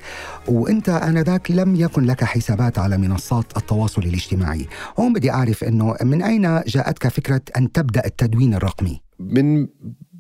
[0.49, 4.67] وإنت آنذاك لم يكن لك حسابات على منصات التواصل الاجتماعي،
[4.99, 9.67] هون بدي أعرف إنه من أين جاءتك فكرة أن تبدأ التدوين الرقمي؟ من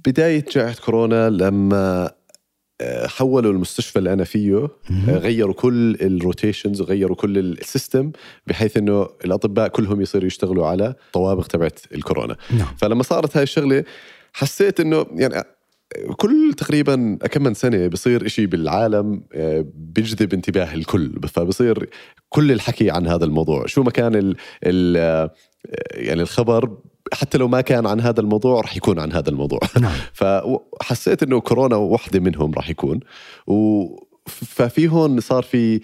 [0.06, 2.10] بداية جائحة كورونا لما
[2.80, 4.68] آه، حولوا المستشفى اللي أنا فيه.
[5.08, 8.12] آه، غيروا كل ال rotations وغيروا كل ال system
[8.46, 12.36] بحيث إنه الأطباء كلهم يصيروا يشتغلوا على طوابق تبعت الكورونا.
[12.58, 12.74] نعم.
[12.76, 13.84] فلما صارت هاي الشغلة
[14.32, 15.44] حسيت إنه يعني
[16.16, 21.20] كل تقريبا كم من سنة بصير إشي بالعالم آه، بيجذب انتباه الكل.
[21.28, 21.88] فبصير
[22.28, 23.66] كل الحكي عن هذا الموضوع.
[23.66, 25.30] شو ما كان ال ال آه،
[25.90, 26.78] يعني الخبر
[27.12, 29.60] حتى لو ما كان عن هذا الموضوع رح يكون عن هذا الموضوع.
[29.80, 29.92] نعم.
[30.80, 33.00] فحسيت إنه كورونا واحدة منهم راح يكون.
[33.46, 33.86] و
[34.26, 35.80] ففي هون صار في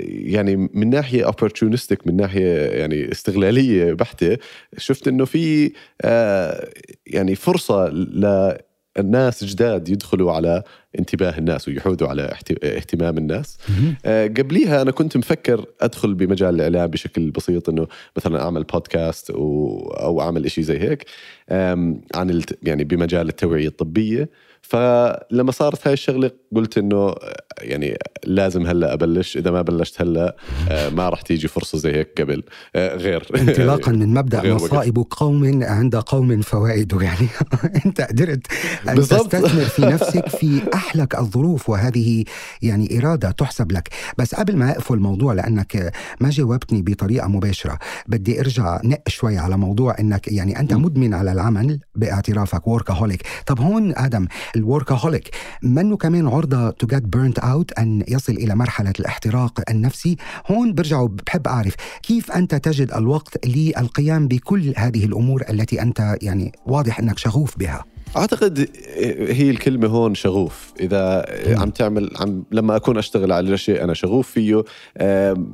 [0.00, 4.36] يعني من ناحية opportunistic من ناحية يعني استغلالية بحتة
[4.76, 6.68] شفت إنه في آه،
[7.06, 7.88] يعني فرصة
[8.98, 10.62] للناس جداد يدخلوا على
[10.98, 12.22] انتباه الناس ويحودوا على
[12.64, 13.58] اهتمام الناس.
[14.04, 19.78] آه، قبليها أنا كنت مفكر أدخل بمجال الإعلام بشكل بسيط إنه مثلا أعمل بودكاست و...
[19.88, 21.04] أو أعمل إشي زي هيك
[22.14, 22.58] عن الت...
[22.62, 24.28] يعني بمجال التوعية الطبية
[24.62, 27.14] فلما صارت هاي الشغلة قلت إنه
[27.60, 29.36] يعني لازم هلا ابلش.
[29.36, 30.36] إذا ما بلشت هلا
[30.70, 32.42] آه، ما راح تيجي فرصة زي هيك قبل.
[32.76, 33.26] آه، غير.
[33.36, 34.54] انطلاقا من مبدأ.
[34.54, 37.28] مصائب قوم عند قوم فوائد يعني.
[37.86, 38.46] انت قدرت
[38.88, 39.32] أن بالضبط.
[39.32, 42.24] تستثمر في نفسك في أحلك الظروف وهذه
[42.62, 43.88] يعني إرادة تحسب لك.
[44.18, 49.56] بس قبل ما أقفل الموضوع لأنك ما جاوبتني بطريقة مباشرة بدي أرجع نق شوي على
[49.56, 55.30] موضوع إنك يعني أنت مدمن على العمل باعترافك workaholic طب هون آدم ال workaholic
[55.62, 60.16] منه كمان عرضة to get burnt out أن يصل إلى مرحلة الاحتراق النفسي.
[60.46, 66.52] هون برجع بحب أعرف كيف أنت تجد الوقت للقيام بكل هذه الأمور التي أنت يعني
[66.66, 67.84] واضح أنك شغوف بها؟
[68.16, 68.68] أعتقد
[69.30, 70.72] هي الكلمة هون شغوف.
[70.80, 74.64] إذا عم تعمل عم لما أكون أشتغل على شيء أنا شغوف فيه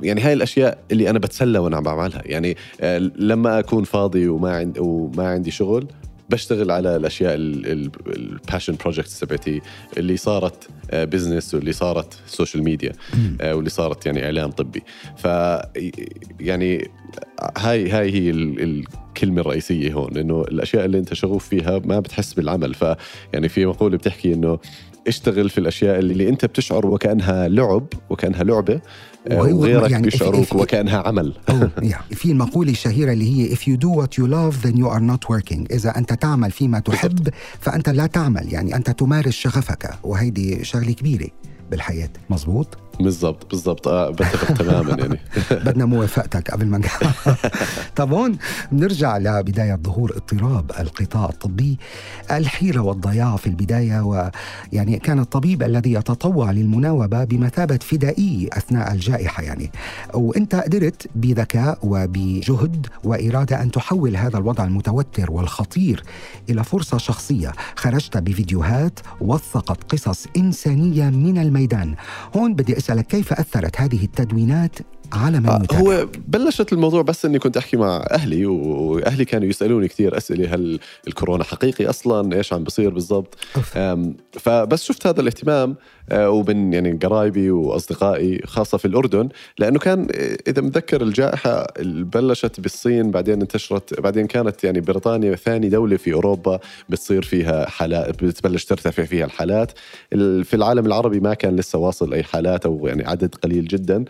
[0.01, 2.21] يعني هاي الأشياء اللي أنا بتسلى وأنا عم بعملها.
[2.25, 5.87] يعني آه، لما أكون فاضي وما عندي وما عندي شغل
[6.29, 9.61] بشتغل على الأشياء ال passion projects تبعتي
[9.97, 12.91] اللي صارت business واللي صارت social media
[13.41, 14.83] آه، واللي صارت يعني اعلام طبي.
[15.17, 15.25] ف
[16.39, 16.89] يعني
[17.57, 18.61] هاي هاي هي ال-
[19.09, 22.73] الكلمة الرئيسيه هون إنه الأشياء اللي أنت شغوف فيها ما بتحس بالعمل.
[22.73, 22.85] ف
[23.33, 24.59] يعني في مقولة بتحكي إنه
[25.07, 28.81] اشتغل في الأشياء اللي أنت بتشعر وكأنها لعب وكأنها لعبة آه،
[29.31, 31.33] وغيرك يعني بيشعروك وكأنها عمل.
[32.11, 35.35] في المقولة الشهيرة اللي هي if you do what you love then you are not
[35.35, 35.71] working.
[35.71, 38.53] إذا أنت تعمل فيما تحب فأنت لا تعمل.
[38.53, 39.89] يعني أنت تمارس شغفك.
[40.03, 41.27] وهيدي شغلة كبيرة
[41.71, 42.09] بالحياة.
[42.29, 43.87] مزبوط بالضبط بالضبط.
[43.87, 45.19] آه بتفق تماما يعني.
[45.65, 46.81] بدنا موافقتك قبل ما
[47.95, 48.37] طب هون
[48.71, 51.77] بنرجع لبداية ظهور اضطراب القطاع الطبي
[52.31, 59.71] الحيرة والضياع في البداية ويعني كان الطبيب الذي يتطوع للمناوبة بمثابة فدائي أثناء الجائحة يعني.
[60.13, 66.03] وإنت قدرت بذكاء وبجهد وإرادة أن تحول هذا الوضع المتوتر والخطير
[66.49, 67.51] إلى فرصة شخصية.
[67.75, 71.95] خرجت بفيديوهات وثقت قصص إنسانية من الميدان.
[72.35, 74.79] هون بدي أسألك كيف أثرت هذه التدوينات
[75.13, 79.47] على من آه، يتابع هو بلشت الموضوع بس إني كنت أحكي مع أهلي وأهلي كانوا
[79.47, 83.37] يسألوني كثير أسئلة هل الكورونا حقيقي أصلا؟ إيش عم بصير بالضبط؟
[84.31, 85.75] فبس شفت هذا الاهتمام
[86.09, 92.59] آه، ومن يعني قرايبي وأصدقائي خاصة في الأردن لأنه كان آه، إذا متذكر الجائحة بلشت
[92.59, 98.65] بالصين بعدين انتشرت بعدين كانت يعني بريطانيا ثاني دولة في أوروبا بتصير فيها حالات بتبلش
[98.65, 99.71] ترتفع فيها الحالات.
[100.43, 104.05] في العالم العربي ما كان لسه واصل أي حالات أو يعني عدد قليل جدا.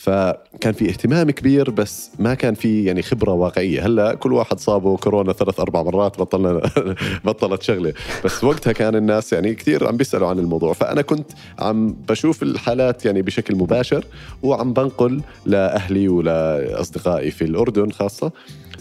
[0.00, 3.86] فكان في اهتمام كبير بس ما كان في يعني خبرة واقعية.
[3.86, 6.60] هلأ كل واحد صابه كورونا ثلاث أربع مرات بطلنا
[7.24, 7.92] بطلت شغلة.
[8.24, 10.72] بس وقتها كان الناس يعني كثير عم بيسألوا عن الموضوع.
[10.72, 14.04] فأنا كنت عم بشوف الحالات يعني بشكل مباشر
[14.42, 18.32] وعم بنقل لأهلي ولأصدقائي في الأردن خاصة.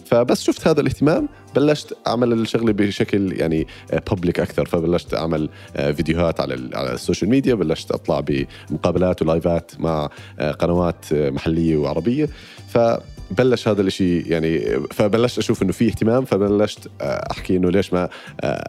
[0.10, 3.68] فبس شفت هذا الاهتمام بلشت أعمل الشغلة بشكل يعني
[4.08, 4.66] public أكثر.
[4.66, 7.56] فبلشت أعمل آه، فيديوهات على على ال social media.
[7.56, 12.30] بلشت أطلع بمقابلات و live ات مع آه، قنوات آه، محلية وعربية.
[12.70, 12.78] ف
[13.32, 18.10] بلش هذا الشيء يعني فبلشت أشوف إنه في اهتمام فبلشت أحكي إنه ليش ما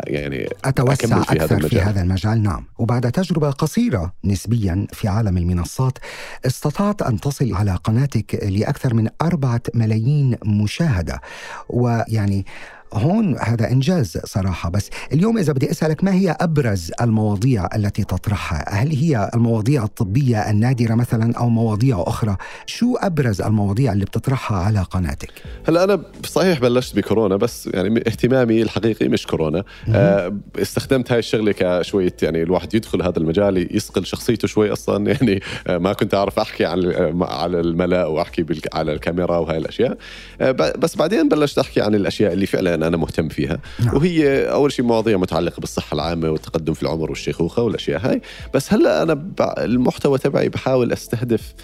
[0.07, 2.65] يعني أتوسع في أكثر هذا في هذا المجال نعم.
[2.79, 5.99] وبعد تجربة قصيرة نسبيا في عالم المنصات
[6.47, 11.21] استطعت أن تصل على قناتك لأكثر من أربعة ملايين مشاهدة.
[11.69, 12.47] ويعني
[12.95, 14.71] هون هذا إنجاز صراحة.
[14.71, 20.51] بس اليوم إذا بدي أسألك ما هي أبرز المواضيع التي تطرحها؟ هل هي المواضيع الطبية
[20.51, 25.31] النادرة مثلا أو مواضيع أخرى؟ شو أبرز المواضيع اللي بتطرحها على قناتك؟
[25.69, 29.65] هلا أنا صحيح بلشت بكورونا بس يعني اهتمامي الحقيقي مش كورونا.
[29.89, 35.11] آه استخدمت هاي الشغلة كشوية يعني الواحد يدخل هذا المجال يصقل شخصيته شوي أصلا.
[35.13, 39.99] يعني آه ما كنت أعرف أحكي عن على الملا وأحكي على الكاميرا وهي الأشياء.
[40.41, 43.97] آه بس بعدين بلشت أحكي عن الأشياء اللي فعلا أنا مهتم فيها نعم.
[43.97, 48.23] وهي أول شيء مواضيع متعلقة بالصحة العامة والتقدم في العمر والشيخوخة والأشياء هاي
[48.55, 51.55] بس هلأ أنا المحتوى تبعي بحاول أستهدف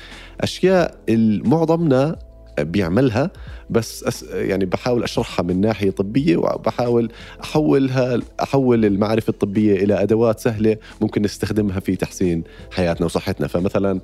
[0.40, 0.98] أشياء
[1.44, 2.18] معظمنا
[2.58, 3.30] بيعملها
[3.70, 10.40] بس أس يعني بحاول أشرحها من ناحية طبية وبحاول أحولها أحول المعرفة الطبية إلى أدوات
[10.40, 13.46] سهلة ممكن نستخدمها في تحسين حياتنا وصحتنا.
[13.46, 14.00] فمثلا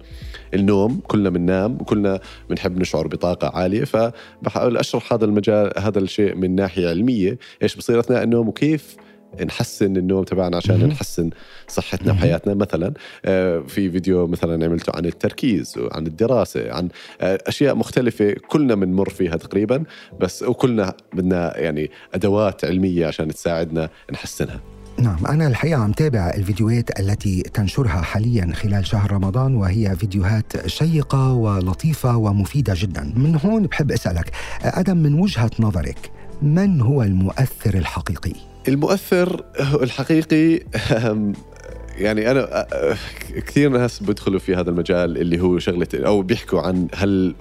[0.54, 6.54] النوم كلنا بننام وكلنا بنحب نشعر بطاقة عالية فبحاول أشرح هذا المجال هذا الشيء من
[6.54, 8.96] ناحية علمية إيش بصير أثناء النوم وكيف
[9.40, 11.30] نحسن النوم تبعنا عشان نحسن
[11.68, 12.54] صحتنا وحياتنا.
[12.54, 12.92] مثلا
[13.24, 16.88] آه، في فيديو مثلا عملته عن التركيز وعن الدراسة عن
[17.20, 19.84] آه، أشياء مختلفة كلنا بنمر فيها تقريبا
[20.20, 24.60] بس وكلنا بدنا يعني أدوات علمية عشان تساعدنا نحسنها.
[24.98, 31.32] نعم أنا الحقيقة عم تابع الفيديوهات التي تنشرها حاليا خلال شهر رمضان وهي فيديوهات شيقة
[31.32, 33.12] ولطيفة ومفيدة جدا.
[33.16, 34.30] من هون بحب أسألك
[34.62, 36.10] أدم من وجهة نظرك
[36.42, 38.32] من هو المؤثر الحقيقي؟
[38.68, 39.44] المؤثر
[39.82, 40.60] الحقيقي
[41.98, 42.66] يعني أنا
[43.46, 47.34] كثير ناس بيدخلوا في هذا المجال اللي هو شغلة أو بيحكوا عن هل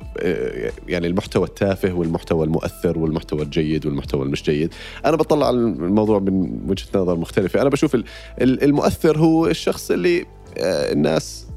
[0.87, 4.73] يعني المحتوى التافه والمحتوى المؤثر والمحتوى الجيد والمحتوى المش جيد.
[5.05, 7.61] أنا بطلع على الموضوع من وجهة نظر مختلفة.
[7.61, 7.97] أنا بشوف
[8.41, 10.25] المؤثر هو الشخص اللي
[10.57, 11.47] الناس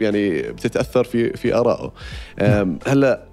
[0.00, 1.92] يعني بتتأثر في في آرائه.
[2.86, 3.26] هلأ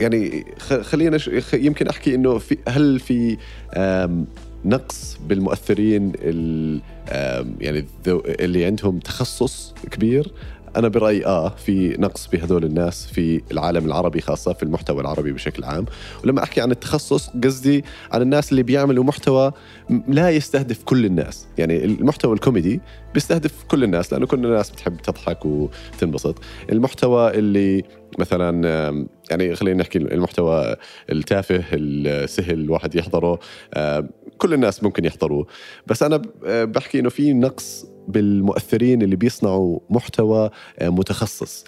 [0.00, 1.18] يعني خلينا
[1.52, 3.36] يمكن أحكي إنه في هل في
[4.64, 6.12] نقص بالمؤثرين
[7.60, 7.86] يعني
[8.40, 10.32] اللي عندهم تخصص كبير
[10.76, 15.64] أنا برأيي آه في نقص بهذول الناس في العالم العربي خاصة في المحتوى العربي بشكل
[15.64, 15.84] عام.
[16.24, 19.52] ولما أحكي عن التخصص قصدي عن الناس اللي بيعملوا محتوى
[20.08, 21.46] لا يستهدف كل الناس.
[21.58, 22.80] يعني المحتوى الكوميدي
[23.14, 26.38] بيستهدف كل الناس لأنه كل الناس بتحب تضحك وتنبسط.
[26.72, 27.84] المحتوى اللي
[28.18, 30.76] مثلا يعني خلينا نحكي المحتوى
[31.12, 33.38] التافه السهل الواحد يحضره
[34.38, 35.46] كل الناس ممكن يحضروه.
[35.86, 36.22] بس أنا
[36.64, 40.50] بحكي إنه في نقص بالمؤثرين اللي بيصنعوا محتوى
[40.82, 41.64] متخصص.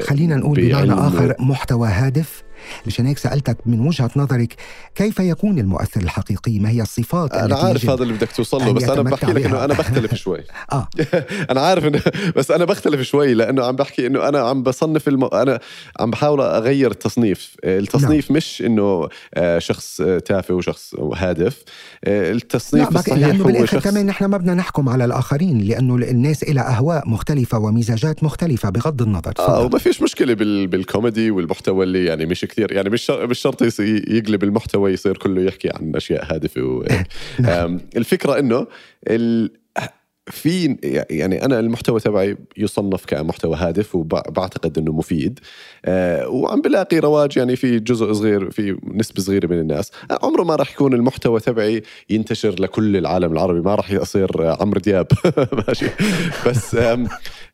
[0.00, 2.42] خلينا نقول بمعنى آخر محتوى هادف.
[2.86, 4.54] مشان هيك سألتك من وجهة نظرك
[4.94, 8.82] كيف يكون المؤثر الحقيقي؟ ما هي الصفات أنا عارف هذا اللي بدك توصل له بس
[8.82, 10.40] أنا بحكي لك إنه أنا بختلف شوي.
[10.72, 10.88] آه.
[11.50, 12.02] أنا عارف إنه
[12.36, 15.24] بس أنا بختلف شوي لأنه عم بحكي إنه أنا عم بصنف الم...
[15.24, 15.60] أنا
[16.00, 17.56] عم بحاول أغير التصنيف.
[17.64, 18.36] التصنيف نعم.
[18.36, 21.62] مش إنه آه، شخص تافه وشخص هادف.
[22.04, 23.84] آه، التصنيف لا الصحيح لأنه بالآخر شخص...
[23.84, 29.02] كمان نحن ما بدنا نحكم على الآخرين لأنه الناس لها أهواء مختلفة ومزاجات مختلفة بغض
[29.02, 29.32] النظر.
[29.38, 30.66] آه وما فيش مشكلة بال...
[30.66, 32.72] بالكوميدي والمحتوى اللي يعني مش كثير.
[32.72, 36.84] يعني مش مش شرط يقلب المحتوى يصير كله يحكي عن أشياء هادفة و...
[37.96, 38.66] الفكرة إنه
[39.08, 39.50] ال...
[40.26, 40.76] في
[41.10, 45.40] يعني أنا المحتوى تبعي يصنف كمحتوى هادف وبعتقد إنه مفيد.
[45.84, 49.92] أه وعم بلاقي رواج يعني في جزء صغير في نسبة صغيرة من الناس.
[50.22, 55.06] عمره ما راح يكون المحتوى تبعي ينتشر لكل العالم العربي ما راح يصير عمرو دياب.
[55.68, 55.86] ماشي.
[56.46, 56.76] بس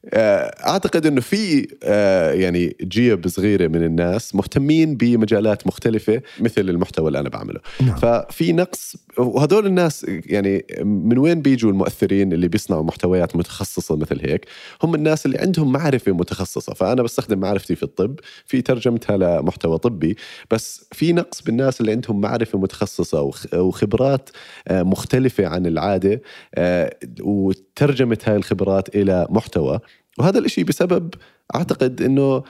[0.05, 7.09] آه، أعتقد إنه في آه، يعني جيب صغيرة من الناس مهتمين بمجالات مختلفة مثل المحتوى
[7.09, 7.61] اللي أنا بعمله.
[7.81, 7.97] نعم.
[7.97, 14.47] ففي نقص وهدول الناس يعني من وين بيجوا المؤثرين اللي بيصنعوا محتويات متخصصة مثل هيك
[14.83, 16.75] هم الناس اللي عندهم معرفة متخصصة.
[16.75, 20.17] فأنا بستخدم معرفتي في الطب في ترجمتها لمحتوى طبي
[20.51, 24.31] بس في نقص بالناس اللي عندهم معرفة متخصصة وخ- وخبرات
[24.69, 26.23] آه، مختلفة عن العادة
[26.55, 29.79] آه، وترجمه هاي الخبرات إلى محتوى.
[30.19, 31.15] وهذا الإشي بسبب
[31.55, 32.43] أعتقد إنه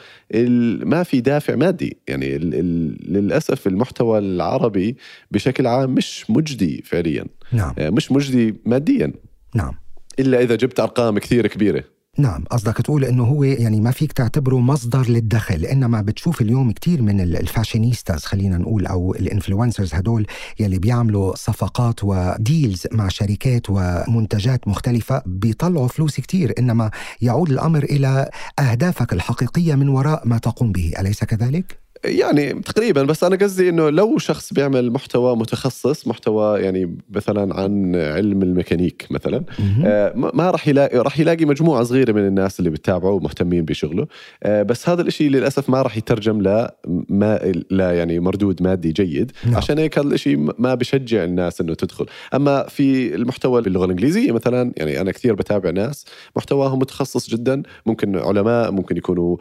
[0.85, 1.96] ما في دافع مادي.
[2.09, 4.96] يعني ال ال للأسف المحتوى العربي
[5.31, 7.25] بشكل عام مش مجدي فعليا.
[7.52, 7.75] نعم.
[7.79, 9.13] آه، مش مجدي ماديا.
[9.54, 9.75] نعم.
[10.19, 11.85] إلا إذا جبت أرقام كثير كبيرة
[12.19, 17.02] نعم قصدك تقول إنه هو يعني ما فيك تعتبره مصدر للدخل إنما بتشوف اليوم كتير
[17.02, 20.27] من ال- ال fashionistas خلينا نقول أو ال influencers هدول
[20.61, 26.90] يلي بيعملوا صفقات و deals مع شركات ومنتجات مختلفة بيطلعوا فلوس كتير إنما
[27.23, 33.25] يعود الأمر إلى أهدافك الحقيقية من وراء ما تقوم به أليس كذلك؟ يعني تقريبا بس
[33.25, 39.44] أنا قصدي إنه لو شخص بيعمل محتوى متخصص محتوى يعني مثلا عن علم الميكانيك مثلا.
[39.85, 44.07] آه، ما راح يلاقي راح يلاقي مجموعة صغيرة من الناس اللي بتتابعه ومهتمين بشغله
[44.42, 46.69] آه، بس هذا الإشي للأسف ما راح يترجم ل
[47.09, 49.57] ما لا يعني مردود مادي جيد نعم.
[49.57, 54.73] عشان هيك هذا الإشي ما بشجع الناس إنه تدخل أما في المحتوى باللغة الإنجليزية مثلا
[54.77, 56.05] يعني أنا كثير بتابع ناس
[56.37, 59.37] محتواهم متخصص جدا ممكن علماء ممكن يكونوا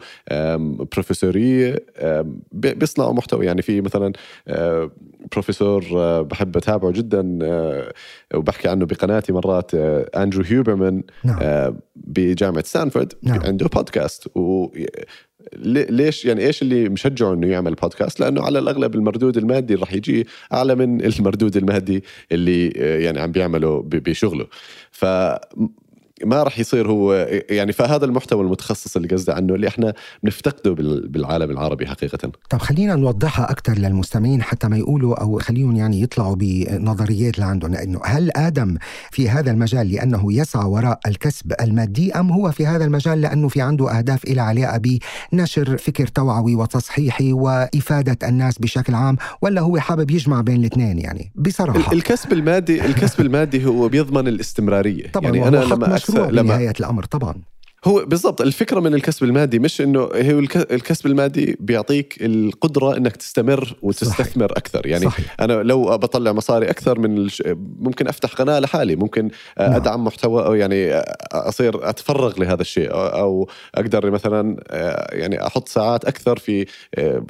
[0.92, 1.84] بروفيسوريه
[2.52, 4.12] بيصنعوا محتوى يعني في مثلا
[4.48, 4.90] آه،
[5.32, 7.92] بروفيسور آه، بحب أتابعه جدا آه،
[8.34, 13.40] وبحكي عنه بقناتي مرات اندرو هيوبرمان نعم بجامعة ستانفورد نعم.
[13.40, 14.66] عنده بودكاست و
[15.56, 19.84] لي- ليش يعني إيش اللي مشجعه إنه يعمل بودكاست؟ لأنه على الأغلب المردود المادي اللي
[19.84, 22.68] راح يجي أعلى من المردود المادي اللي
[23.04, 24.46] يعني عم بيعمله بشغله.
[24.90, 25.04] ف
[26.24, 31.08] ما راح يصير هو يعني فهذا المحتوى المتخصص اللي قصدي عنه اللي إحنا بنفتقده بال-
[31.08, 32.32] بالعالم العربي حقيقة.
[32.50, 38.00] طب خلينا نوضحها أكثر للمستمعين حتى ما يقولوا أو خليهم يعني يطلعوا بنظريات لعندهم إنه
[38.04, 38.76] هل آدم
[39.10, 43.60] في هذا المجال لأنه يسعى وراء الكسب المادي أم هو في هذا المجال لأنه في
[43.60, 44.80] عنده أهداف إلى علاقة
[45.32, 51.32] بنشر فكر توعوي وتصحيحي وإفادة الناس بشكل عام ولا هو حابب يجمع بين الاثنين يعني؟
[51.36, 51.92] بصراحة.
[51.92, 55.10] ال- الكسب المادي الكسب المادي هو بيضمن الاستمرارية.
[55.12, 57.34] طبعا يعني أنا لما لما بنهاية الأمر طبعا.
[57.84, 63.16] هو بالضبط الفكرة من الكسب المادي مش إنه هو الك- الكسب المادي بيعطيك القدرة إنك
[63.16, 64.56] تستمر وتستثمر صحيح.
[64.56, 65.36] أكثر يعني صحيح.
[65.40, 67.42] أنا لو بطلع مصاري أكثر من الش...
[67.78, 69.72] ممكن أفتح قناة لحالي ممكن نعم.
[69.72, 70.92] أدعم محتوى أو يعني
[71.32, 74.56] أصير أتفرغ لهذا الشيء أو أقدر مثلا
[75.12, 76.66] يعني أحط ساعات أكثر في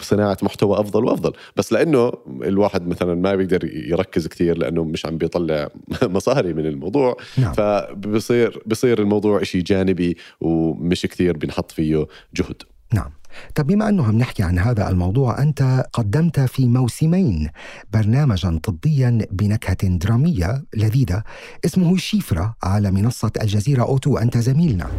[0.00, 5.18] صناعة محتوى أفضل وأفضل بس لأنه الواحد مثلا ما بيقدر يركز كثير لأنه مش عم
[5.18, 5.68] بيطلع
[6.02, 7.52] مصاري من الموضوع نعم.
[7.52, 12.62] فبصير بصير الموضوع شيء جانبي ومش كثير بنحط فيه جهد.
[12.92, 13.10] نعم.
[13.54, 17.48] طب بما أنه عم نحكي عن هذا الموضوع أنت قدمت في موسمين
[17.92, 21.22] برنامجا طبيا بنكهة درامية لذيذة
[21.64, 24.18] اسمه شيفرة على منصة الجزيرة أوتو.
[24.18, 24.90] أنت زميلنا.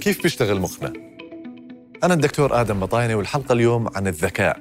[0.00, 0.92] كيف بيشتغل مخنا؟
[2.04, 4.58] أنا الدكتور آدم بطاينة والحلقة اليوم عن الذكاء.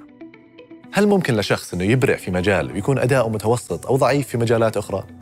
[0.94, 5.19] هل ممكن لشخص أنه يبرع في مجال ويكون أداؤه متوسط أو ضعيف في مجالات أخرى؟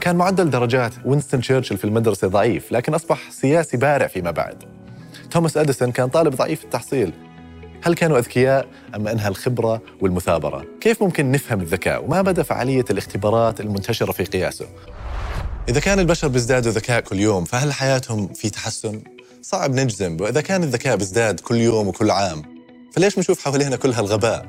[0.00, 4.64] كان معدل درجات وينستون تشرشل في المدرسة ضعيف لكن أصبح سياسي بارع فيما بعد
[5.30, 7.12] توماس أديسون كان طالب ضعيف التحصيل
[7.82, 13.60] هل كانوا أذكياء أم أنها الخبرة والمثابرة؟ كيف ممكن نفهم الذكاء وما مدى فعالية الاختبارات
[13.60, 14.66] المنتشرة في قياسه؟
[15.68, 19.00] إذا كان البشر بيزدادوا ذكاء كل يوم فهل حياتهم في تحسن؟
[19.42, 22.42] صعب نجزم وإذا كان الذكاء بيزداد كل يوم وكل عام
[22.92, 24.46] فليش بنشوف حوالينا كل هالغباء؟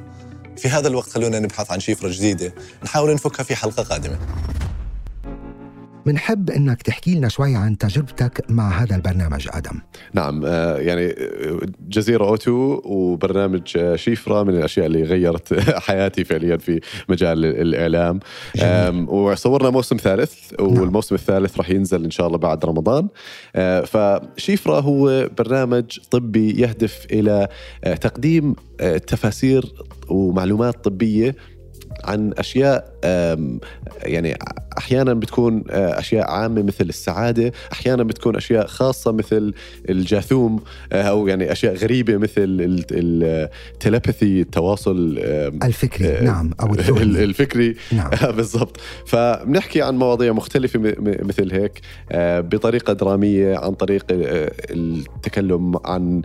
[0.58, 4.18] في هذا الوقت خلونا نبحث عن شفرة جديدة نحاول نفكها في حلقة قادمة
[6.10, 9.80] بنحب إنك تحكي لنا شوي عن تجربتك مع هذا البرنامج آدم.
[10.14, 10.46] نعم
[10.88, 11.16] يعني
[11.90, 18.20] جزيرة أوتو وبرنامج شيفرة من الأشياء اللي غيرت حياتي فعليا في مجال الإعلام.
[18.56, 19.10] جميل.
[19.10, 23.08] وصورنا موسم ثالث والموسم الثالث راح ينزل إن شاء الله بعد رمضان.
[23.86, 27.48] فشيفرة هو برنامج طبي يهدف إلى
[28.02, 28.56] تقديم
[29.08, 29.74] تفاسير
[30.10, 31.36] ومعلومات طبية
[32.04, 33.00] عن أشياء
[34.04, 34.38] يعني
[34.78, 39.54] أحيانا بتكون أشياء عامة مثل السعادة، أحيانا بتكون أشياء خاصة مثل
[39.90, 40.62] الجاثوم
[40.94, 42.32] أو يعني أشياء غريبة مثل
[42.92, 45.18] التليباثي التواصل
[45.64, 47.76] الفكري نعم أو الفكري.
[47.92, 48.10] نعم.
[48.36, 48.78] بالضبط.
[49.06, 51.82] فبنحكي عن مواضيع مختلفة مثل هيك
[52.54, 56.22] بطريقة درامية عن طريق التكلم عن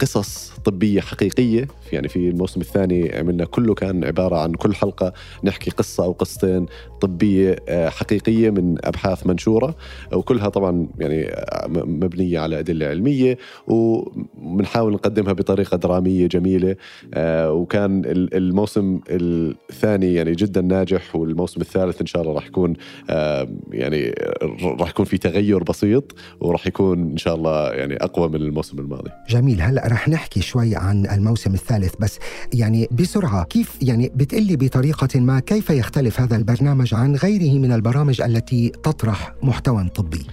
[0.00, 1.68] قصص طبية حقيقية.
[1.92, 5.12] يعني في الموسم الثاني عملنا كله كان عبارة عن كل حلقة
[5.44, 6.66] نحكي قصة أو قصتين
[7.00, 7.56] طبية
[7.88, 9.74] حقيقية من أبحاث منشورة.
[10.12, 11.30] وكلها طبعا يعني
[11.68, 13.38] مبنية على أدلة علمية.
[14.38, 16.76] بنحاول نقدمها بطريقة درامية جميلة.
[17.14, 21.16] آه، وكان ال- الموسم الثاني يعني جدا ناجح.
[21.16, 22.74] والموسم الثالث إن شاء الله راح يكون
[23.10, 24.14] آه، يعني
[24.80, 26.12] راح يكون في تغير بسيط.
[26.40, 29.10] وراح يكون إن شاء الله يعني أقوى من الموسم الماضي.
[29.28, 29.73] جميل.
[29.74, 32.18] هلا رح نحكي شوي عن الموسم الثالث بس
[32.52, 38.20] يعني بسرعة كيف يعني بتقلي بطريقة ما كيف يختلف هذا البرنامج عن غيره من البرامج
[38.20, 40.26] التي تطرح محتوى طبي؟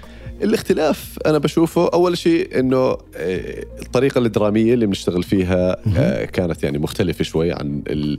[0.43, 1.89] الاختلاف أنا بشوفه.
[1.93, 7.81] أول شيء إنه آه، الطريقة الدرامية اللي بنشتغل فيها آه، كانت يعني مختلفة شوي عن
[7.87, 8.17] ال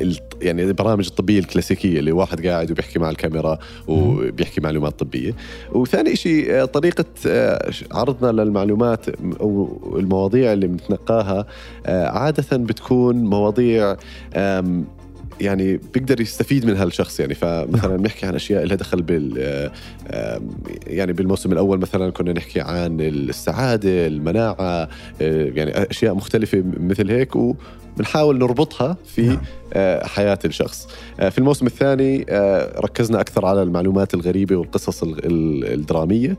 [0.00, 3.58] ال يعني البرامج الطبية الكلاسيكية اللي واحد قاعد وبيحكي مع الكاميرا
[3.88, 5.34] وبيحكي معلومات طبية.
[5.72, 7.04] وثاني شيء آه، طريقة
[7.92, 9.06] عرضنا للمعلومات
[9.40, 11.46] أو المواضيع اللي بنتنقاها
[11.86, 13.96] عادة بتكون مواضيع
[15.40, 17.34] يعني بيقدر يستفيد منها الشخص يعني.
[17.34, 19.70] فمثلا بنحكي عن أشياء لها دخل بال
[20.86, 24.88] يعني بالموسم الأول مثلا كنا نحكي عن السعادة المناعة آه،
[25.54, 29.38] يعني أشياء مختلفة مثل هيك وبنحاول نربطها في نعم.
[29.72, 30.88] آه، حياة الشخص.
[31.20, 32.26] آه، في الموسم الثاني
[32.78, 36.38] ركزنا أكثر على المعلومات الغريبة والقصص ال- ال- الدرامية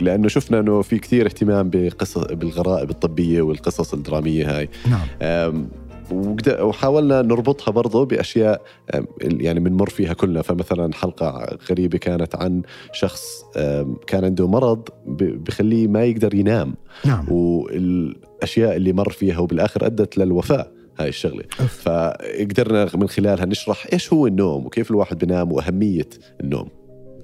[0.00, 4.68] لأنه شفنا إنه في كثير اهتمام بقصص بالغرائب الطبية والقصص الدرامية هاي.
[4.90, 5.68] نعم.
[6.60, 8.62] وحاولنا نربطها برضه بأشياء
[9.22, 10.42] يعني بنمر فيها كلنا.
[10.42, 13.44] فمثلا حلقة غريبة كانت عن شخص
[14.06, 16.74] كان عنده مرض بخليه ما يقدر ينام.
[17.04, 17.32] نعم.
[17.32, 21.44] والأشياء اللي مر فيها وبالاخر أدت للوفاة هاي الشغلة.
[21.82, 26.08] فقدرنا من خلالها نشرح إيش هو النوم وكيف الواحد بينام وأهمية
[26.40, 26.68] النوم.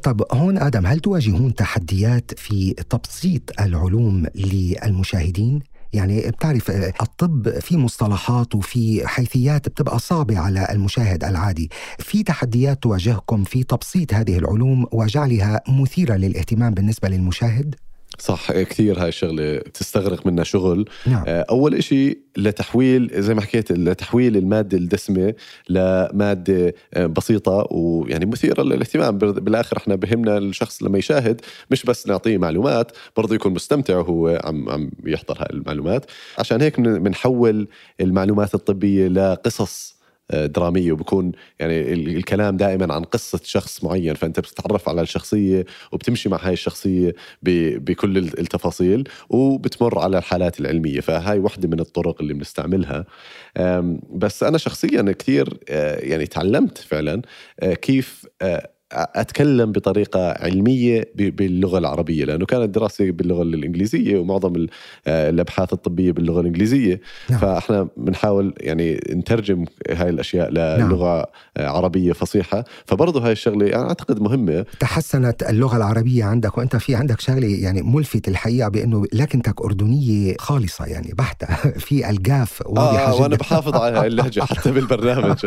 [0.03, 5.61] طب هون آدم هل تواجهون تحديات في تبسيط العلوم للمشاهدين؟
[5.93, 12.83] يعني بتعرف آه، الطب في مصطلحات وفي حيثيات بتبقى صعبة على المشاهد العادي في تحديات
[12.83, 17.75] تواجهكم في تبسيط هذه العلوم وجعلها مثيرة للاهتمام بالنسبة للمشاهد؟
[18.19, 20.89] صح كثير هاي الشغلة تستغرق منا شغل.
[21.07, 21.25] نعم.
[21.27, 25.35] آه، أول شيء لتحويل زي ما حكيت لتحويل المادة الدسمة
[25.69, 29.19] لمادة آه، بسيطة ويعني مثيرة للاهتمام.
[29.19, 31.41] بال- بالآخر إحنا بهمنا الشخص لما يشاهد
[31.71, 36.11] مش بس نعطيه معلومات برضه يكون مستمتع وهو عم عم يحضر هاي المعلومات.
[36.39, 37.69] عشان هيك بن- بنحول
[38.01, 40.02] المعلومات الطبية لقصص
[40.35, 44.15] درامية وبكون يعني ال- الكلام دائما عن قصة شخص معين.
[44.15, 51.01] فأنت بتتعرف على الشخصية وبتمشي مع هاي الشخصية بكل ال- التفاصيل وبتمر على الحالات العلمية.
[51.01, 53.07] فهاي واحدة من الطرق اللي بنستعملها.
[54.11, 57.23] بس أنا شخصيا كثير آه، يعني تعلمت فعلا
[57.61, 64.67] آه، كيف آه، أتكلم بطريقة علمية باللغة العربية لأنه كانت دراستي باللغة الإنجليزية ومعظم
[65.07, 67.01] آه، الأبحاث الطبية باللغة الإنجليزية.
[67.31, 67.39] نعم.
[67.41, 71.27] فاحنا بنحاول يعني نترجم هاي الأشياء للغة
[71.57, 72.65] آه، عربية فصيحة.
[72.87, 74.65] فبرضه هاي الشغلة أنا أعتقد مهمة.
[74.81, 80.85] تحسنت اللغة العربية عندك وأنت في عندك شغلة يعني ملفت الحقيقة بأنه لكنتك أردنية خالصة
[80.85, 81.47] يعني بحتة.
[81.87, 85.47] في الجاف واضحة آه وأنا بحافظ على هاي اللهجة حتى بالبرنامج.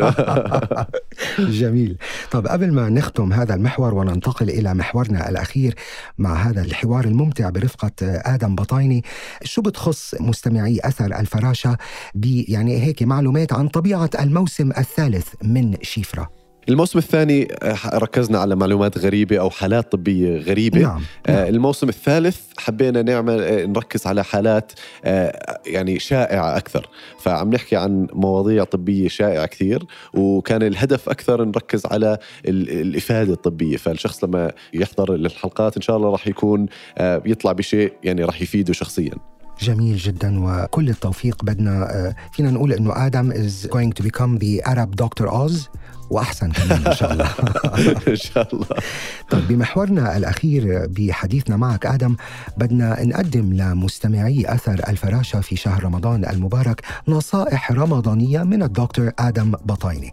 [1.60, 1.96] جميل.
[2.30, 5.74] طب قبل ما نختم هذا المحور وننتقل إلى محورنا الأخير
[6.18, 9.04] مع هذا الحوار الممتع برفقة آدم بطايني
[9.42, 11.78] شو بتخص مستمعي أثر الفراشة
[12.14, 18.56] ب يعني هيك معلومات عن طبيعة الموسم الثالث من شيفرة الموسم الثاني آه، ركزنا على
[18.56, 20.78] معلومات غريبة أو حالات طبية غريبة.
[20.80, 24.72] نعم آه، الموسم الثالث حبينا نعمل آه، نركز على حالات
[25.66, 26.88] يعني شائعة أكثر.
[27.20, 33.76] فعم نحكي عن مواضيع طبية شائعة كثير وكان الهدف أكثر نركز على ال- الإفادة الطبية.
[33.76, 36.66] فالشخص لما يحضر الحلقات إن شاء الله راح يكون
[37.00, 39.12] يطلع بشيء يعني راح يفيده شخصيا.
[39.60, 45.04] جميل جدا وكل التوفيق بدنا فينا نقول إنه آدم is going to become the Arab
[45.04, 45.26] Dr.
[45.28, 45.68] Oz.
[46.10, 47.30] وأحسن كمان إن شاء الله.
[48.08, 48.66] إن شاء الله.
[49.30, 52.16] طيب بمحورنا الأخير بحديثنا معك آدم
[52.56, 60.12] بدنا نقدم لمستمعي أثر الفراشة في شهر رمضان المبارك نصائح رمضانية من الدكتور آدم بطايني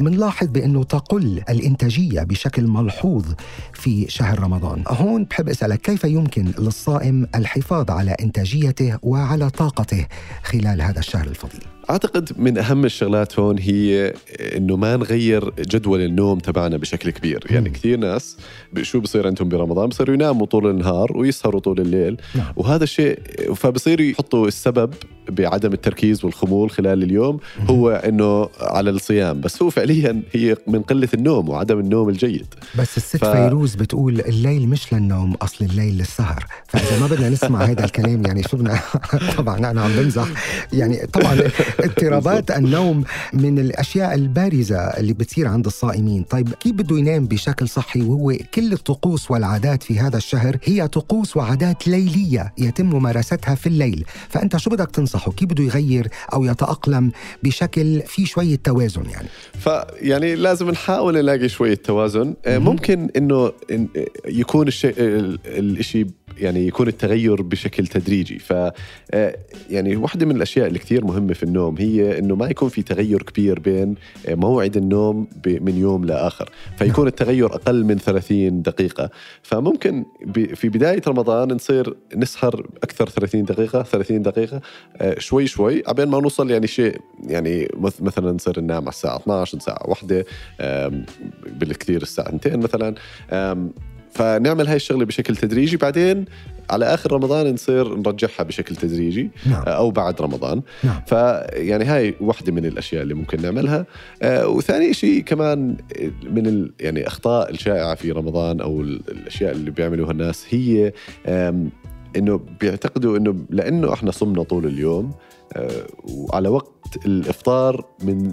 [0.00, 3.24] منلاحظ بأنه تقل الإنتاجية بشكل ملحوظ
[3.72, 4.84] في شهر رمضان.
[4.88, 10.06] هون بحب أسألك كيف يمكن للصائم الحفاظ على إنتاجيته وعلى طاقته
[10.42, 14.14] خلال هذا الشهر الفضيل؟ أعتقد من أهم الشغلات هون هي
[14.56, 17.70] إنه ما نغير جدول النوم تبعنا بشكل كبير يعني.
[17.70, 18.36] كثير ناس
[18.82, 22.52] شو بصير عندهم برمضان بصيروا يناموا طول النهار ويسهروا طول الليل نعم.
[22.56, 23.18] وهذا الشيء
[23.54, 24.94] فبصير يحطوا السبب
[25.28, 27.38] بعدم التركيز والخمول خلال اليوم
[27.70, 32.46] هو إنه على الصيام بس هو فعليا هي من قلة النوم وعدم النوم الجيد.
[32.78, 33.24] بس الست ف-.
[33.24, 36.46] فيروز بتقول الليل مش للنوم أصل الليل للسهر.
[36.66, 38.80] فإذا ما بدنا نسمع هذا الكلام يعني شو بدنا
[39.38, 40.28] طبعا أنا عم بمزح
[40.72, 41.38] يعني طبعا
[41.80, 46.22] اضطرابات النوم من الأشياء البارزة اللي بتصير عند الصائمين.
[46.22, 51.36] طيب كيف بده ينام بشكل صحي؟ وهو كل الطقوس والعادات في هذا الشهر هي طقوس
[51.36, 54.04] وعادات ليلية يتم ممارستها في الليل.
[54.28, 57.12] فأنت شو بدك تنصحه كيف بده يغير أو يتأقلم
[57.42, 62.58] بشكل فيه شوية توازن يعني فيعني لازم نحاول نلاقي شوية توازن آه،.
[62.58, 65.38] ممكن إنه إن- يكون الشيء ال-
[65.78, 66.06] الشيء
[66.38, 68.38] يعني يكون التغير بشكل تدريجي.
[68.38, 69.36] ف آه،
[69.70, 73.22] يعني واحدة من الأشياء اللي كثير مهمة في النوم هي إنه ما يكون في تغير
[73.22, 73.94] كبير بين
[74.28, 76.50] آه، موعد النوم من يوم لآخر.
[76.78, 79.10] فيكون التغير أقل من 30 دقيقة.
[79.42, 80.04] فممكن
[80.54, 84.60] في بداية رمضان نصير نسهر أكثر 30 دقيقة 30 دقيقة
[84.96, 89.16] آه، شوي شوي عبين ما نوصل يعني شيء يعني مث- مثلا نصير ننام على الساعة
[89.16, 90.24] 12 الساعة واحدة
[90.60, 91.06] آم،
[91.46, 92.94] بالكثير الساعة 2 مثلا
[94.14, 95.76] فنعمل هاي الشغلة بشكل تدريجي.
[95.76, 96.24] بعدين
[96.70, 99.62] على آخر رمضان نصير نرجعها بشكل تدريجي نعم.
[99.62, 100.62] أو بعد رمضان.
[100.84, 101.00] نعم.
[101.06, 103.86] فيعني هاي واحدة من الأشياء اللي ممكن نعملها.
[104.22, 105.76] آه، وثاني شيء كمان
[106.30, 110.92] من ال يعني أخطاء الشائعة في رمضان أو ال- الأشياء اللي بيعملوها الناس هي
[112.16, 115.10] إنه بيعتقدوا إنه لأنه إحنا صمنا طول اليوم
[115.56, 116.73] آه، وعلى وقت
[117.06, 118.32] الإفطار من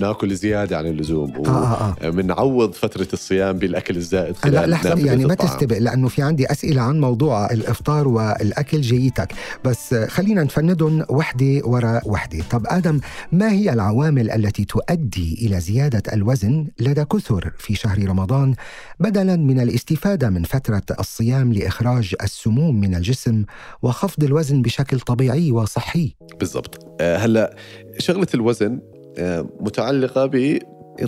[0.00, 1.46] ناكل زيادة عن اللزوم.
[1.46, 5.34] آه آه ومنعوض فترة الصيام بالأكل الزائد لا خلال لحظة نافذة يعني ما.
[5.34, 9.32] تستبق لأنه في عندي أسئلة عن موضوع الإفطار والأكل جيتك
[9.64, 12.44] بس خلينا نفندهم وحدة وراء وحدة.
[12.50, 13.00] طب آدم
[13.32, 18.54] ما هي العوامل التي تؤدي إلى زيادة الوزن لدى كثر في شهر رمضان
[19.00, 23.44] بدلا من الاستفادة من فترة الصيام لإخراج السموم من الجسم
[23.82, 26.84] وخفض الوزن بشكل طبيعي وصحي؟ بالضبط.
[26.84, 27.56] آه، هلا
[27.98, 28.80] شغلة الوزن
[29.18, 30.58] آه، متعلقة ب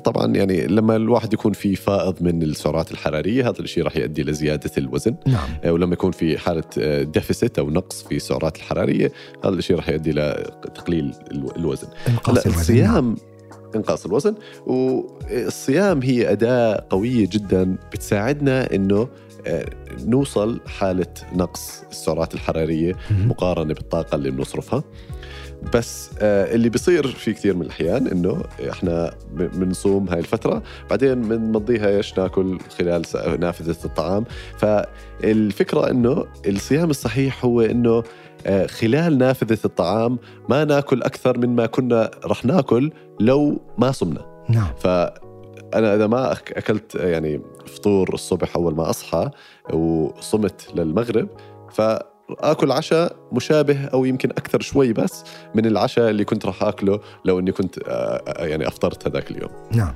[0.05, 4.71] طبعا يعني لما الواحد يكون في فائض من السعرات الحرارية هذا الشيء راح يؤدي لزيادة
[4.79, 6.65] الوزن نعم آه، ولما يكون في حالة
[7.03, 9.13] ديفيسيت أو نقص في السعرات الحرارية
[9.45, 12.61] هذا الشيء راح يؤدي لتقليل الو- الوزن إنقاص الوزن نعم.
[12.61, 13.17] الصيام
[13.77, 14.35] إنقاص الوزن
[14.67, 19.09] والصيام هي أداة قوية جدا بتساعدنا إنه
[19.47, 19.67] آه،
[20.07, 22.97] نوصل حالة نقص السعرات الحرارية.
[23.27, 24.85] مقارنة بالطاقة اللي بنصرفها
[25.75, 31.89] بس آه، اللي بيصير في كثير من الأحيان إنه إحنا بنصوم هاي الفترة بعدين بنمضيها
[31.89, 33.03] إيش ناكل خلال
[33.41, 34.25] نافذة الطعام.
[34.59, 38.03] فالفكرة إنه الصيام الصحيح هو إنه
[38.47, 44.45] آه، خلال نافذة الطعام ما ناكل أكثر مما كنا رح ناكل لو ما صمنا.
[44.49, 44.73] نعم.
[44.79, 49.31] فانا إذا ما أكلت يعني فطور الصبح أول ما أصحى
[49.73, 51.29] وصمت للمغرب
[52.35, 55.25] فاكل عشاء مشابه أو يمكن أكثر شوي بس
[55.55, 59.51] من العشاء اللي كنت راح آكله لو إني كنت آه، آه، يعني أفطرت هذاك اليوم.
[59.73, 59.95] نعم.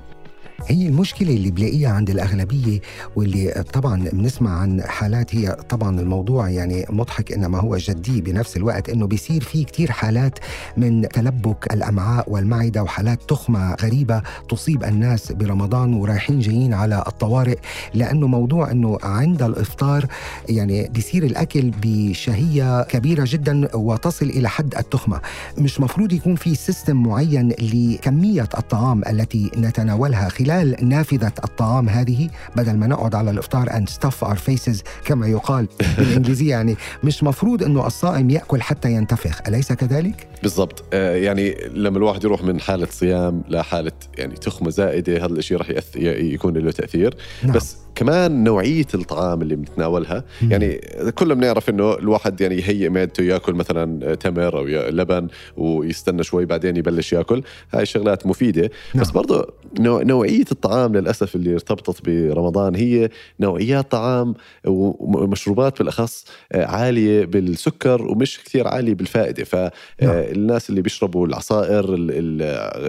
[0.69, 2.81] هي المشكلة اللي بلاقيها عند الأغلبية
[3.17, 8.89] واللي طبعا بنسمع عن حالات هي طبعا الموضوع يعني مضحك إنما هو جدي بنفس الوقت
[8.89, 10.39] إنه بيصير في كتير حالات
[10.77, 17.59] من تلبك الأمعاء والمعدة وحالات تخمة غريبة تصيب الناس برمضان ورايحين جايين على الطوارئ
[17.95, 20.07] لأنه موضوع إنه عند الإفطار
[20.49, 25.21] يعني بيصير الأكل بشهية كبيرة جدا وتصل إلى حد التخمة.
[25.59, 32.77] مش مفروض يكون في سيستم معين لكمية الطعام التي نتناولها خلال نافذة الطعام هذه بدل
[32.77, 37.87] ما نقعد على الإفطار and stuff our faces كما يقال بالإنجليزية يعني مش مفروض أنه
[37.87, 43.43] الصائم يأكل حتى ينتفخ أليس كذلك؟ بالضبط آه، يعني لما الواحد يروح من حالة صيام
[43.49, 47.53] لحالة يعني تخمة زائدة هذا الشيء راح يكون له تأثير نعم.
[47.53, 50.25] بس كمان نوعية الطعام اللي بنتناولها.
[50.49, 50.81] يعني
[51.15, 56.77] كلنا بنعرف إنه الواحد يعني يهيئ معدته ياكل مثلا تمر أو لبن ويستنى شوي بعدين
[56.77, 57.43] يبلش ياكل
[57.73, 59.05] هاي الشغلات مفيدة نعم.
[59.05, 59.47] بس برضه
[59.81, 63.09] نوع نوعية الطعام للأسف اللي ارتبطت برمضان هي
[63.41, 64.35] نوعيات طعام
[64.67, 66.25] ومشروبات بالأخص
[66.55, 72.43] عالية بالسكر ومش كثير عالية بالفائدة فالناس اللي بيشربوا العصائر ال- ال-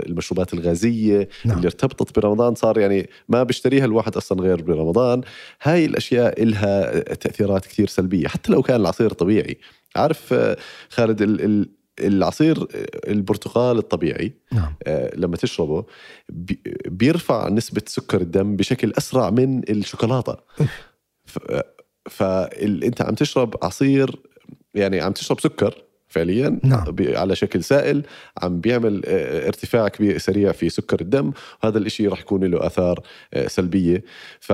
[0.10, 1.58] المشروبات الغازية نعم.
[1.58, 4.95] اللي ارتبطت برمضان صار يعني ما بيشتريها الواحد أصلا غير برمضان
[5.62, 9.58] هاي الأشياء إلها تأثيرات كثير سلبية حتى لو كان العصير طبيعي.
[9.96, 10.58] عارف آه،
[10.90, 11.70] خالد ال- ال-
[12.00, 14.74] العصير آه، البرتقال الطبيعي نعم.
[14.88, 15.86] آه، لما تشربه
[16.30, 20.38] بي- بيرفع نسبة سكر الدم بشكل أسرع من الشوكولاتة.
[21.26, 21.62] ف-
[22.10, 24.16] فانت عم تشرب عصير
[24.74, 25.84] يعني عم تشرب سكر
[26.16, 26.96] فعليا نعم.
[27.00, 28.04] على شكل سائل
[28.44, 29.02] عم بيعمل
[29.48, 31.32] ارتفاع كبير سريع في سكر الدم
[31.64, 33.00] وهذا الإشي راح يكون له آثار
[33.48, 34.04] سلبية
[34.40, 34.54] ف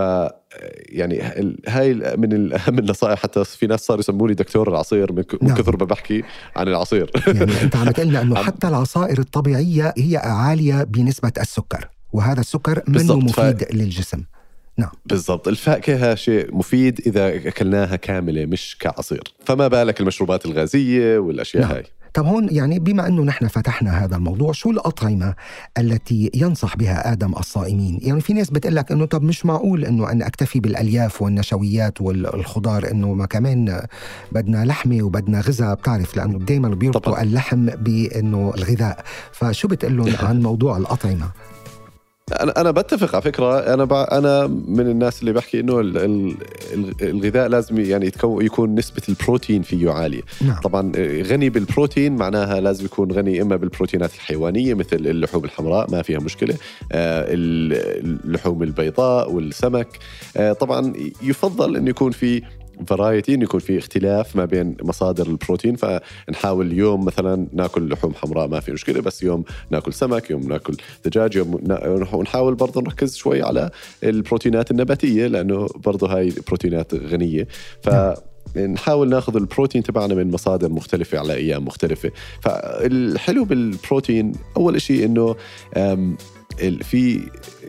[0.89, 1.22] يعني
[1.68, 5.57] هاي من اهم النصائح حتى في ناس صاروا يسموني دكتور العصير من نعم.
[5.57, 6.24] كثر ما بحكي
[6.55, 12.39] عن العصير يعني أنت عم تقلنا انه حتى العصائر الطبيعية هي عالية بنسبة السكر وهذا
[12.39, 13.64] السكر منه بالضبط، ف- مفيد
[14.78, 15.47] للجسم بالضبط.
[15.47, 19.24] الفاكهة شيء مفيد إذا أكلناها كاملة مش كعصير.
[19.45, 21.72] فما بالك المشروبات الغازية والأشياء نعم.
[21.72, 25.36] هاي؟ طب هون يعني بما أنه نحن فتحنا هذا الموضوع شو الأطعمة
[25.78, 30.11] التي ينصح بها آدم الصائمين؟ يعني في ناس بتقول لك إنه طب مش معقول إنه
[30.11, 33.82] أنا أكتفي بالألياف والنشويات والخضار إنه ما كمان
[34.32, 37.22] بدنا لحمة وبدنا غذاء بتعرف لأنه دائما بيربطوا.
[37.22, 39.03] اللحم بإنه الغذاء.
[39.32, 41.32] فشو بتقول لهم عن موضوع الأطعمة؟
[42.32, 43.73] أنا أنا بتفق على فكرة.
[43.73, 43.93] أنا ب...
[43.93, 45.97] أنا من الناس اللي بحكي إنه ال...
[45.97, 46.36] ال...
[46.73, 50.21] ال- الغذاء لازم يعني يتكون يكون نسبة البروتين فيه عالية.
[50.41, 50.59] نعم.
[50.63, 56.19] طبعا غني بالبروتين معناها لازم يكون غني إما بالبروتينات الحيوانية مثل اللحوم الحمراء ما فيها
[56.19, 56.55] مشكلة.
[56.91, 59.88] آه، اللحوم البيضاء والسمك.
[60.38, 62.41] آه، طبعا يفضل انه يكون في
[62.88, 68.47] فرايتي انه يكون في اختلاف ما بين مصادر البروتين فنحاول يوم مثلا ناكل لحوم حمراء
[68.47, 71.59] ما في مشكلة بس يوم ناكل سمك يوم ناكل دجاج يوم
[72.13, 73.69] ونحاول برضه نركز شوي على
[74.03, 77.47] البروتينات النباتية لأنه برضه هاي بروتينات غنية.
[77.84, 77.89] ف
[78.57, 82.11] نحاول ناخذ البروتين تبعنا من مصادر مختلفة على أيام مختلفة.
[82.41, 85.36] فالحلو بالبروتين أول شيء أنه
[86.83, 87.21] في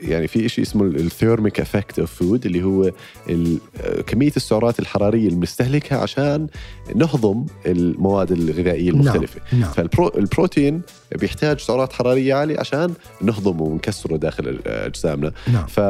[0.03, 2.91] يعني في شيء اسمه ال thermic effect of food اللي هو
[3.31, 3.59] ال-
[4.07, 6.47] كمية السعرات الحرارية المستهلكه عشان
[6.95, 9.41] نهضم المواد الغذائية المختلفة.
[9.53, 9.71] نعم.
[9.73, 10.83] فالبروتين
[11.19, 15.33] بيحتاج سعرات حرارية عالية عشان نهضمه ونكسره داخل أجسامنا.
[15.53, 15.67] نعم.
[15.67, 15.81] ف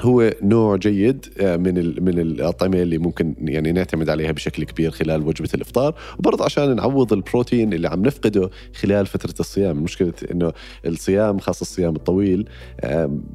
[0.00, 5.26] هو نوع جيد آه، من من الأطعمة اللي ممكن يعني نعتمد عليها بشكل كبير خلال
[5.26, 5.94] وجبة الإفطار.
[6.18, 9.76] وبرضه عشان نعوض البروتين اللي عم نفقده خلال فترة الصيام.
[9.76, 10.52] مشكله إنه
[10.86, 12.48] الصيام خاصة الصيام الطويل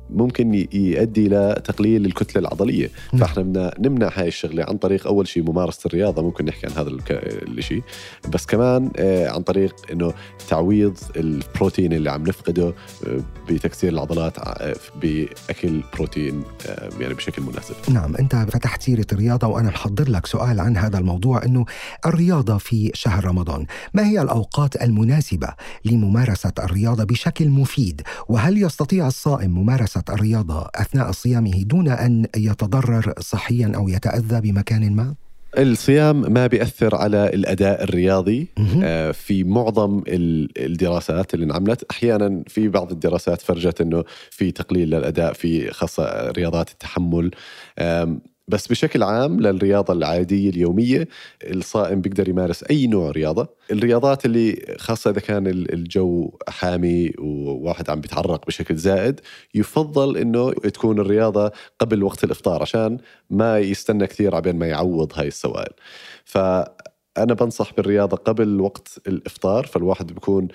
[0.09, 2.89] ممكن يؤدي لتقليل الكتلة العضلية.
[3.19, 6.21] فإحنا بدنا نمنع هاي الشغلة عن طريق أول شيء ممارسة الرياضة.
[6.21, 6.97] ممكن نحكي عن هذا
[7.47, 7.81] الشيء
[8.29, 10.13] بس كمان آه، عن طريق إنه
[10.49, 12.73] تعويض البروتين اللي عم نفقده
[13.07, 14.37] آه، بتكسير العضلات
[15.01, 16.43] بأكل بروتين
[16.99, 21.43] يعني بشكل مناسب نعم أنت فتحت سيرة الرياضة وأنا محضر لك سؤال عن هذا الموضوع
[21.45, 21.65] أنه
[22.05, 25.47] الرياضة في شهر رمضان ما هي الأوقات المناسبة
[25.85, 33.71] لممارسة الرياضة بشكل مفيد وهل يستطيع الصائم ممارسة الرياضة أثناء صيامه دون أن يتضرر صحيا
[33.75, 35.15] أو يتأذى بمكان ما؟
[35.57, 38.47] الصيام ما بيأثر على الأداء الرياضي.
[38.83, 44.89] آه، في معظم ال- الدراسات اللي انعملت أحيانا في بعض الدراسات فرجت إنه في تقليل
[44.89, 47.31] للأداء في خاصة رياضات التحمل
[48.47, 51.07] بس بشكل عام للرياضة العادية اليومية
[51.43, 53.47] الصائم بيقدر يمارس أي نوع رياضة.
[53.71, 59.19] الرياضات اللي خاصة إذا كان ال- الجو حامي وواحد عم بيتعرق بشكل زائد
[59.55, 62.97] يفضل إنه تكون الرياضة قبل وقت الإفطار عشان
[63.29, 65.73] ما يستنى كثير عبين ما يعوض هاي السوائل.
[67.15, 70.47] فأنا بنصح بالرياضة قبل وقت الإفطار فالواحد بيكون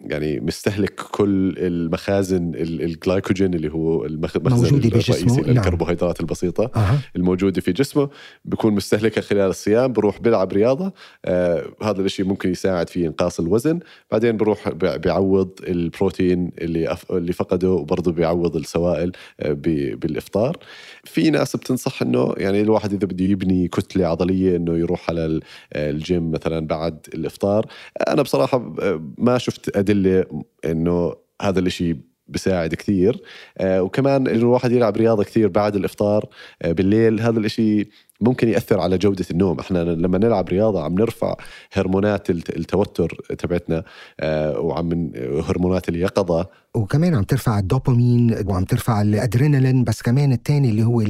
[0.00, 5.40] يعني مستهلك كل المخازن ال- الجلايكوجين اللي هو المخ- المخزن الرئيسي نعم.
[5.40, 6.98] للكربوهيدرات البسيطة أها.
[7.16, 8.08] الموجودة في جسمه
[8.44, 10.92] بيكون مستهلكها خلال الصيام بروح بيلعب رياضة
[11.24, 13.80] آه هذا الشيء ممكن يساعد في إنقاص الوزن
[14.12, 17.12] بعدين بروح بي- بيعوض البروتين اللي أف...
[17.12, 19.62] اللي فقده وبرضه بيعوض السوائل آه ب...
[20.00, 20.56] بالإفطار
[21.04, 25.40] في ناس بتنصح إنه يعني الواحد إذا بده يبني كتلة عضلية إنه يروح على
[25.74, 27.66] الجيم مثلا بعد الإفطار.
[28.08, 30.24] أنا بصراحة آه، ما شفت أدلة
[30.64, 31.96] إنه هذا الشيء
[32.28, 33.22] بيساعد كثير.
[33.58, 36.28] آه وكمان إنه الواحد يلعب رياضة كثير بعد الإفطار
[36.62, 37.88] آه بالليل هذا الإشي
[38.20, 39.60] ممكن يأثر على جودة النوم.
[39.60, 41.34] إحنا لما نلعب رياضة عم نرفع
[41.72, 43.84] هرمونات الت- التوتر تبعتنا
[44.20, 45.12] آه وعم
[45.48, 46.46] هرمونات اليقظة.
[46.74, 51.04] وكمان عم ترفع الدوبامين وعم ترفع الأدرينالين بس كمان الثاني اللي هو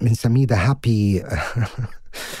[0.00, 1.22] بنسميه the happy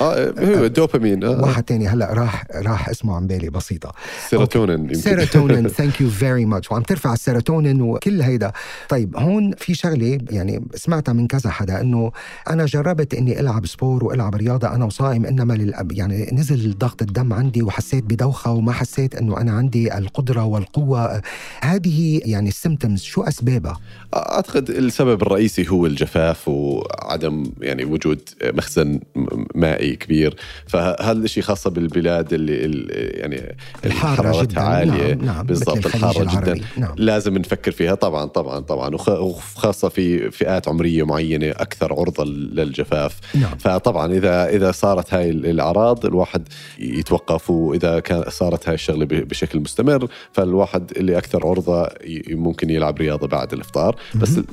[0.00, 1.42] آه هو الدوبامين آه.
[1.42, 3.92] واحد تاني هلأ راح راح اسمه عن بالي بسيطة.
[4.30, 4.94] سيروتونين يمكن.
[4.94, 5.68] سيروتونين.
[5.68, 8.52] thank you very much وعم ترفع السيروتونين وكل هيدا.
[8.88, 12.12] طيب هون في شغلة يعني سمعتها من كذا حدا إنه
[12.50, 14.68] أنا جربت إني ألعب sport وألعب رياضة.
[14.74, 19.52] أنا وصائم إنما للأب يعني نزل ضغط الدم عندي وحسيت بدوخة وما حسيت إنه أنا
[19.52, 21.22] عندي القدرة والقوة.
[21.62, 23.80] هذه يعني ال symptoms شو أسبابها؟
[24.14, 29.44] أعتقد السبب الرئيسي هو الجفاف وعدم يعني وجود مخزن م-
[29.88, 30.36] مائي كبير
[30.66, 34.60] فهذا الشيء خاصة بالبلاد اللي ال- يعني الحارة حرارتها جداً.
[34.60, 35.46] عالية نعم، نعم.
[35.46, 36.52] بالضبط الحارة العربي.
[36.52, 36.94] جدا نعم.
[36.96, 43.16] لازم نفكر فيها طبعا طبعا طبعا وخ- وخاصة في فئات عمرية معينة أكثر عرضة للجفاف
[43.34, 43.58] نعم.
[43.58, 50.08] فطبعا إذا إذا صارت هاي الأعراض الواحد يتوقف وإذا كان صارت هاي الشغلة بشكل مستمر
[50.32, 51.88] فالواحد اللي أكثر عرضة
[52.30, 54.48] ممكن يلعب رياضة بعد الإفطار بس ال-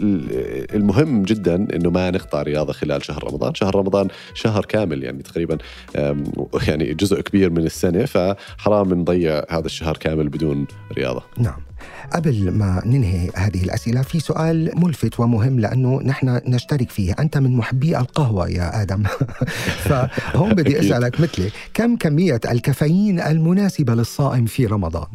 [0.76, 5.58] المهم جدا إنه ما نقطع رياضة خلال شهر رمضان شهر رمضان شهر كامل يعني تقريبا
[6.68, 10.68] يعني جزء كبير من السنة فحرام نضيع هذا الشهر كامل بدون
[10.98, 11.66] رياضة نعم
[12.14, 17.56] قبل ما ننهي هذه الأسئلة في سؤال ملفت ومهم لأنه نحن نشترك فيه أنت من
[17.56, 19.04] محبي القهوة يا آدم
[19.88, 20.80] فهون بدي.
[20.80, 25.08] أسألك مثلي كم كمية الكافيين المناسبة للصائم في رمضان؟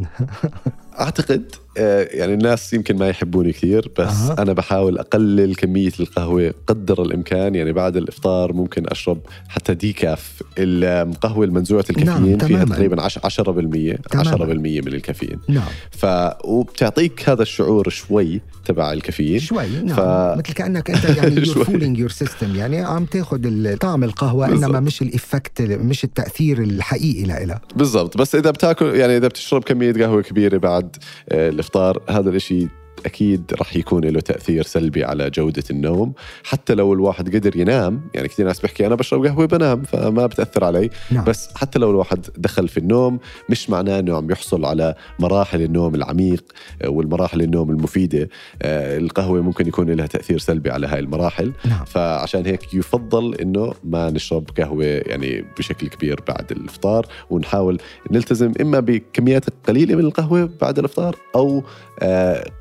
[1.00, 4.30] أعتقد آه، يعني الناس يمكن ما يحبوني كثير بس.
[4.30, 4.42] أه.
[4.42, 9.18] أنا بحاول أقلل كمية القهوة قدر الإمكان يعني بعد الإفطار ممكن أشرب
[9.48, 12.64] حتى ديكاف القهوه المنزوعة الكافيين نعم، فيها.
[12.64, 14.54] تقريبا 10% 10% تماماً.
[14.54, 16.06] من الكافيين نعم ف
[16.44, 22.00] وبتعطيك هذا الشعور شوي تبع الكافيين شوي نعم ف- مثل كأنك أنت يعني you're fooling
[22.02, 24.64] your system يعني عم تاخذ طعم القهوة بالضبط.
[24.64, 29.92] إنما مش الإفكت مش التأثير الحقيقي لها بالضبط بس إذا بتاكل يعني إذا بتشرب كمية
[29.92, 30.96] قهوة كبيرة بعد
[31.28, 32.68] آه، الإفطار هذا الإشي
[33.06, 36.12] أكيد رح يكون له تأثير سلبي على جودة النوم.
[36.44, 40.64] حتى لو الواحد قدر ينام يعني كثير ناس بيحكي أنا بشرب قهوة بنام فما بتأثر
[40.64, 40.90] علي.
[41.10, 41.24] نعم.
[41.24, 45.94] بس حتى لو الواحد دخل في النوم مش معناه إنه عم يحصل على مراحل النوم
[45.94, 46.44] العميق
[46.82, 48.28] آه، والمراحل النوم المفيدة.
[48.62, 51.52] آه، القهوة ممكن يكون لها تأثير سلبي على هاي المراحل.
[51.64, 51.84] نعم.
[51.84, 57.78] فعشان هيك يفضل إنه ما نشرب قهوة يعني بشكل كبير بعد الافطار ونحاول
[58.10, 61.62] نلتزم إما بكميات قليلة من القهوة بعد الافطار أو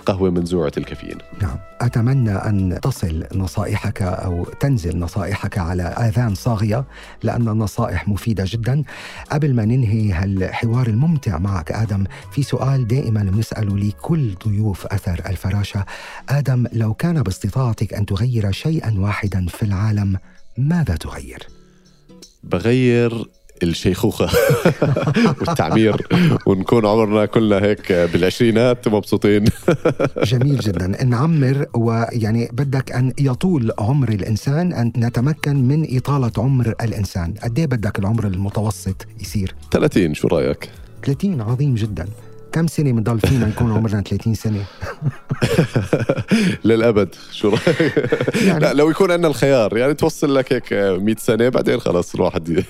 [0.06, 1.18] قهوة منزوعه الكافيين.
[1.42, 1.58] نعم.
[1.82, 6.86] أتمنى أن تصل نصائحك أو تنزل نصائحك على آذان صاغية
[7.24, 8.84] لأن النصائح مفيدة جدا.
[9.32, 15.86] قبل ما ننهي هالحوار الممتع معك آدم في سؤال دائما بنسأله لكل ضيوف أثر الفراشة.
[16.30, 20.18] آدم لو كان باستطاعتك أن تغير شيئا واحدا في العالم
[20.58, 21.48] ماذا تغير؟
[22.44, 23.26] بغير
[23.64, 24.30] الشيخوخة
[25.40, 26.08] والتعمير
[26.46, 29.46] ونكون عمرنا كلنا هيك بالعشرينات مبسوطين.
[30.32, 31.04] جميل جدا.
[31.04, 37.34] نعمر ويعني بدك أن يطول عمر الإنسان أن نتمكن من إطالة عمر الإنسان.
[37.44, 40.70] قد إيه بدك العمر المتوسط يصير؟ 30 شو رأيك؟
[41.06, 42.06] 30 عظيم جدا.
[42.52, 44.64] كم سنة بنضل فينا نكون عمرنا 30 سنة؟
[46.66, 47.94] للأبد شو رأيك؟
[48.46, 52.50] يعني- لا لو يكون عندنا الخيار يعني توصل لك هيك 100 سنة بعدين خلاص الواحد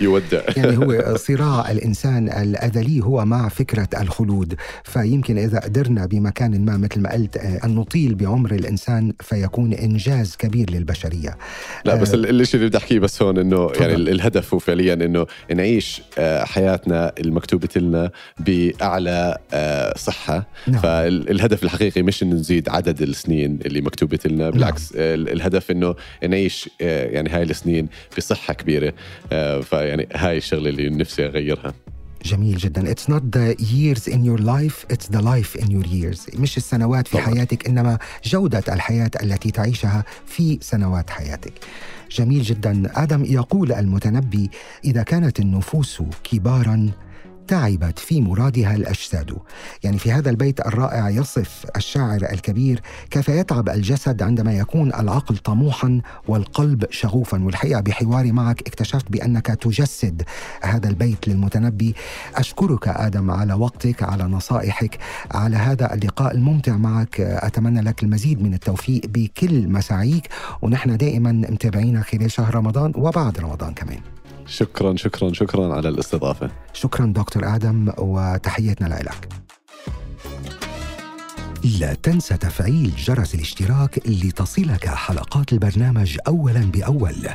[0.00, 4.54] يودع يعني هو صراع الإنسان الأزلي هو مع فكرة الخلود
[4.84, 10.36] فيمكن إذا قدرنا بمكان ما مثل ما قلت آه، أن نطيل بعمر الإنسان فيكون إنجاز
[10.36, 11.36] كبير للبشرية
[11.84, 13.70] لا بس ال- الشيء اللي بدي أحكيه بس هون إنه.
[13.80, 18.10] يعني ال- الهدف هو فعليا إنه نعيش آه، حياتنا المكتوبة لنا
[18.68, 20.46] بأعلى آه، صحة.
[20.68, 20.80] نعم.
[20.82, 25.94] فالهدف الحقيقي مش إنه نزيد عدد السنين اللي مكتوبة لنا بالعكس آه، ال- الهدف إنه
[26.28, 27.88] نعيش آه، يعني هاي السنين
[28.18, 28.92] بصحة كبيرة.
[29.62, 31.74] فيعني هاي الشغلة اللي نفسي أغيرها.
[32.24, 32.94] جميل جدا.
[32.94, 36.40] It's not the years in your life It's the life in your years.
[36.40, 37.26] مش السنوات في طبعاً.
[37.34, 41.52] حياتك إنما جودة الحياة التي تعيشها في سنوات حياتك.
[42.16, 42.82] جميل جدا.
[43.02, 44.50] آدم يقول المتنبي
[44.84, 46.90] إذا كانت النفوس كبارا
[47.50, 49.36] تعبت في مرادها الأجساد.
[49.84, 56.00] يعني في هذا البيت الرائع يصف الشاعر الكبير كيف يتعب الجسد عندما يكون العقل طموحا
[56.28, 57.44] والقلب شغوفا.
[57.44, 60.22] والحقيقة بحواري معك اكتشفت بأنك تجسد
[60.62, 61.94] هذا البيت للمتنبي.
[62.36, 64.98] أشكرك آدم على وقتك على نصائحك
[65.30, 67.20] على هذا اللقاء الممتع معك.
[67.20, 70.28] أتمنى لك المزيد من التوفيق بكل مساعيك.
[70.62, 73.98] ونحن دائما متابعينك خلال شهر رمضان وبعد رمضان كمان.
[74.50, 76.50] شكرا شكرا شكرا على الاستضافة.
[76.72, 79.28] شكرا دكتور آدم وتحياتنا لك.
[81.80, 87.28] لا تنسى تفعيل جرس الاشتراك لتصلك حلقات البرنامج أولا بأول.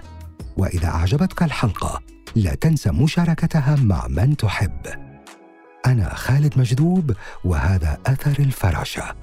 [0.57, 2.01] وإذا أعجبتك الحلقة
[2.35, 4.85] لا تنسى مشاركتها مع من تحب.
[5.85, 7.13] أنا خالد مجذوب
[7.45, 9.15] وهذا أثر الفراشة.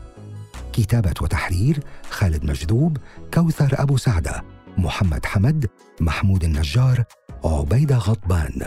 [0.72, 1.80] كتابة وتحرير
[2.10, 2.96] خالد مجذوب
[3.34, 4.42] كوثر أبو سعدة
[4.78, 5.66] محمد حمد
[6.00, 7.04] محمود النجار
[7.44, 8.66] عبيدة غضبان.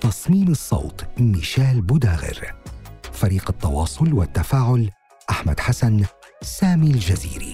[0.00, 2.54] تصميم الصوت ميشيل بوداغر
[3.12, 4.90] فريق التواصل والتفاعل
[5.30, 6.04] أحمد حسن
[6.42, 7.52] سامي الجزيري.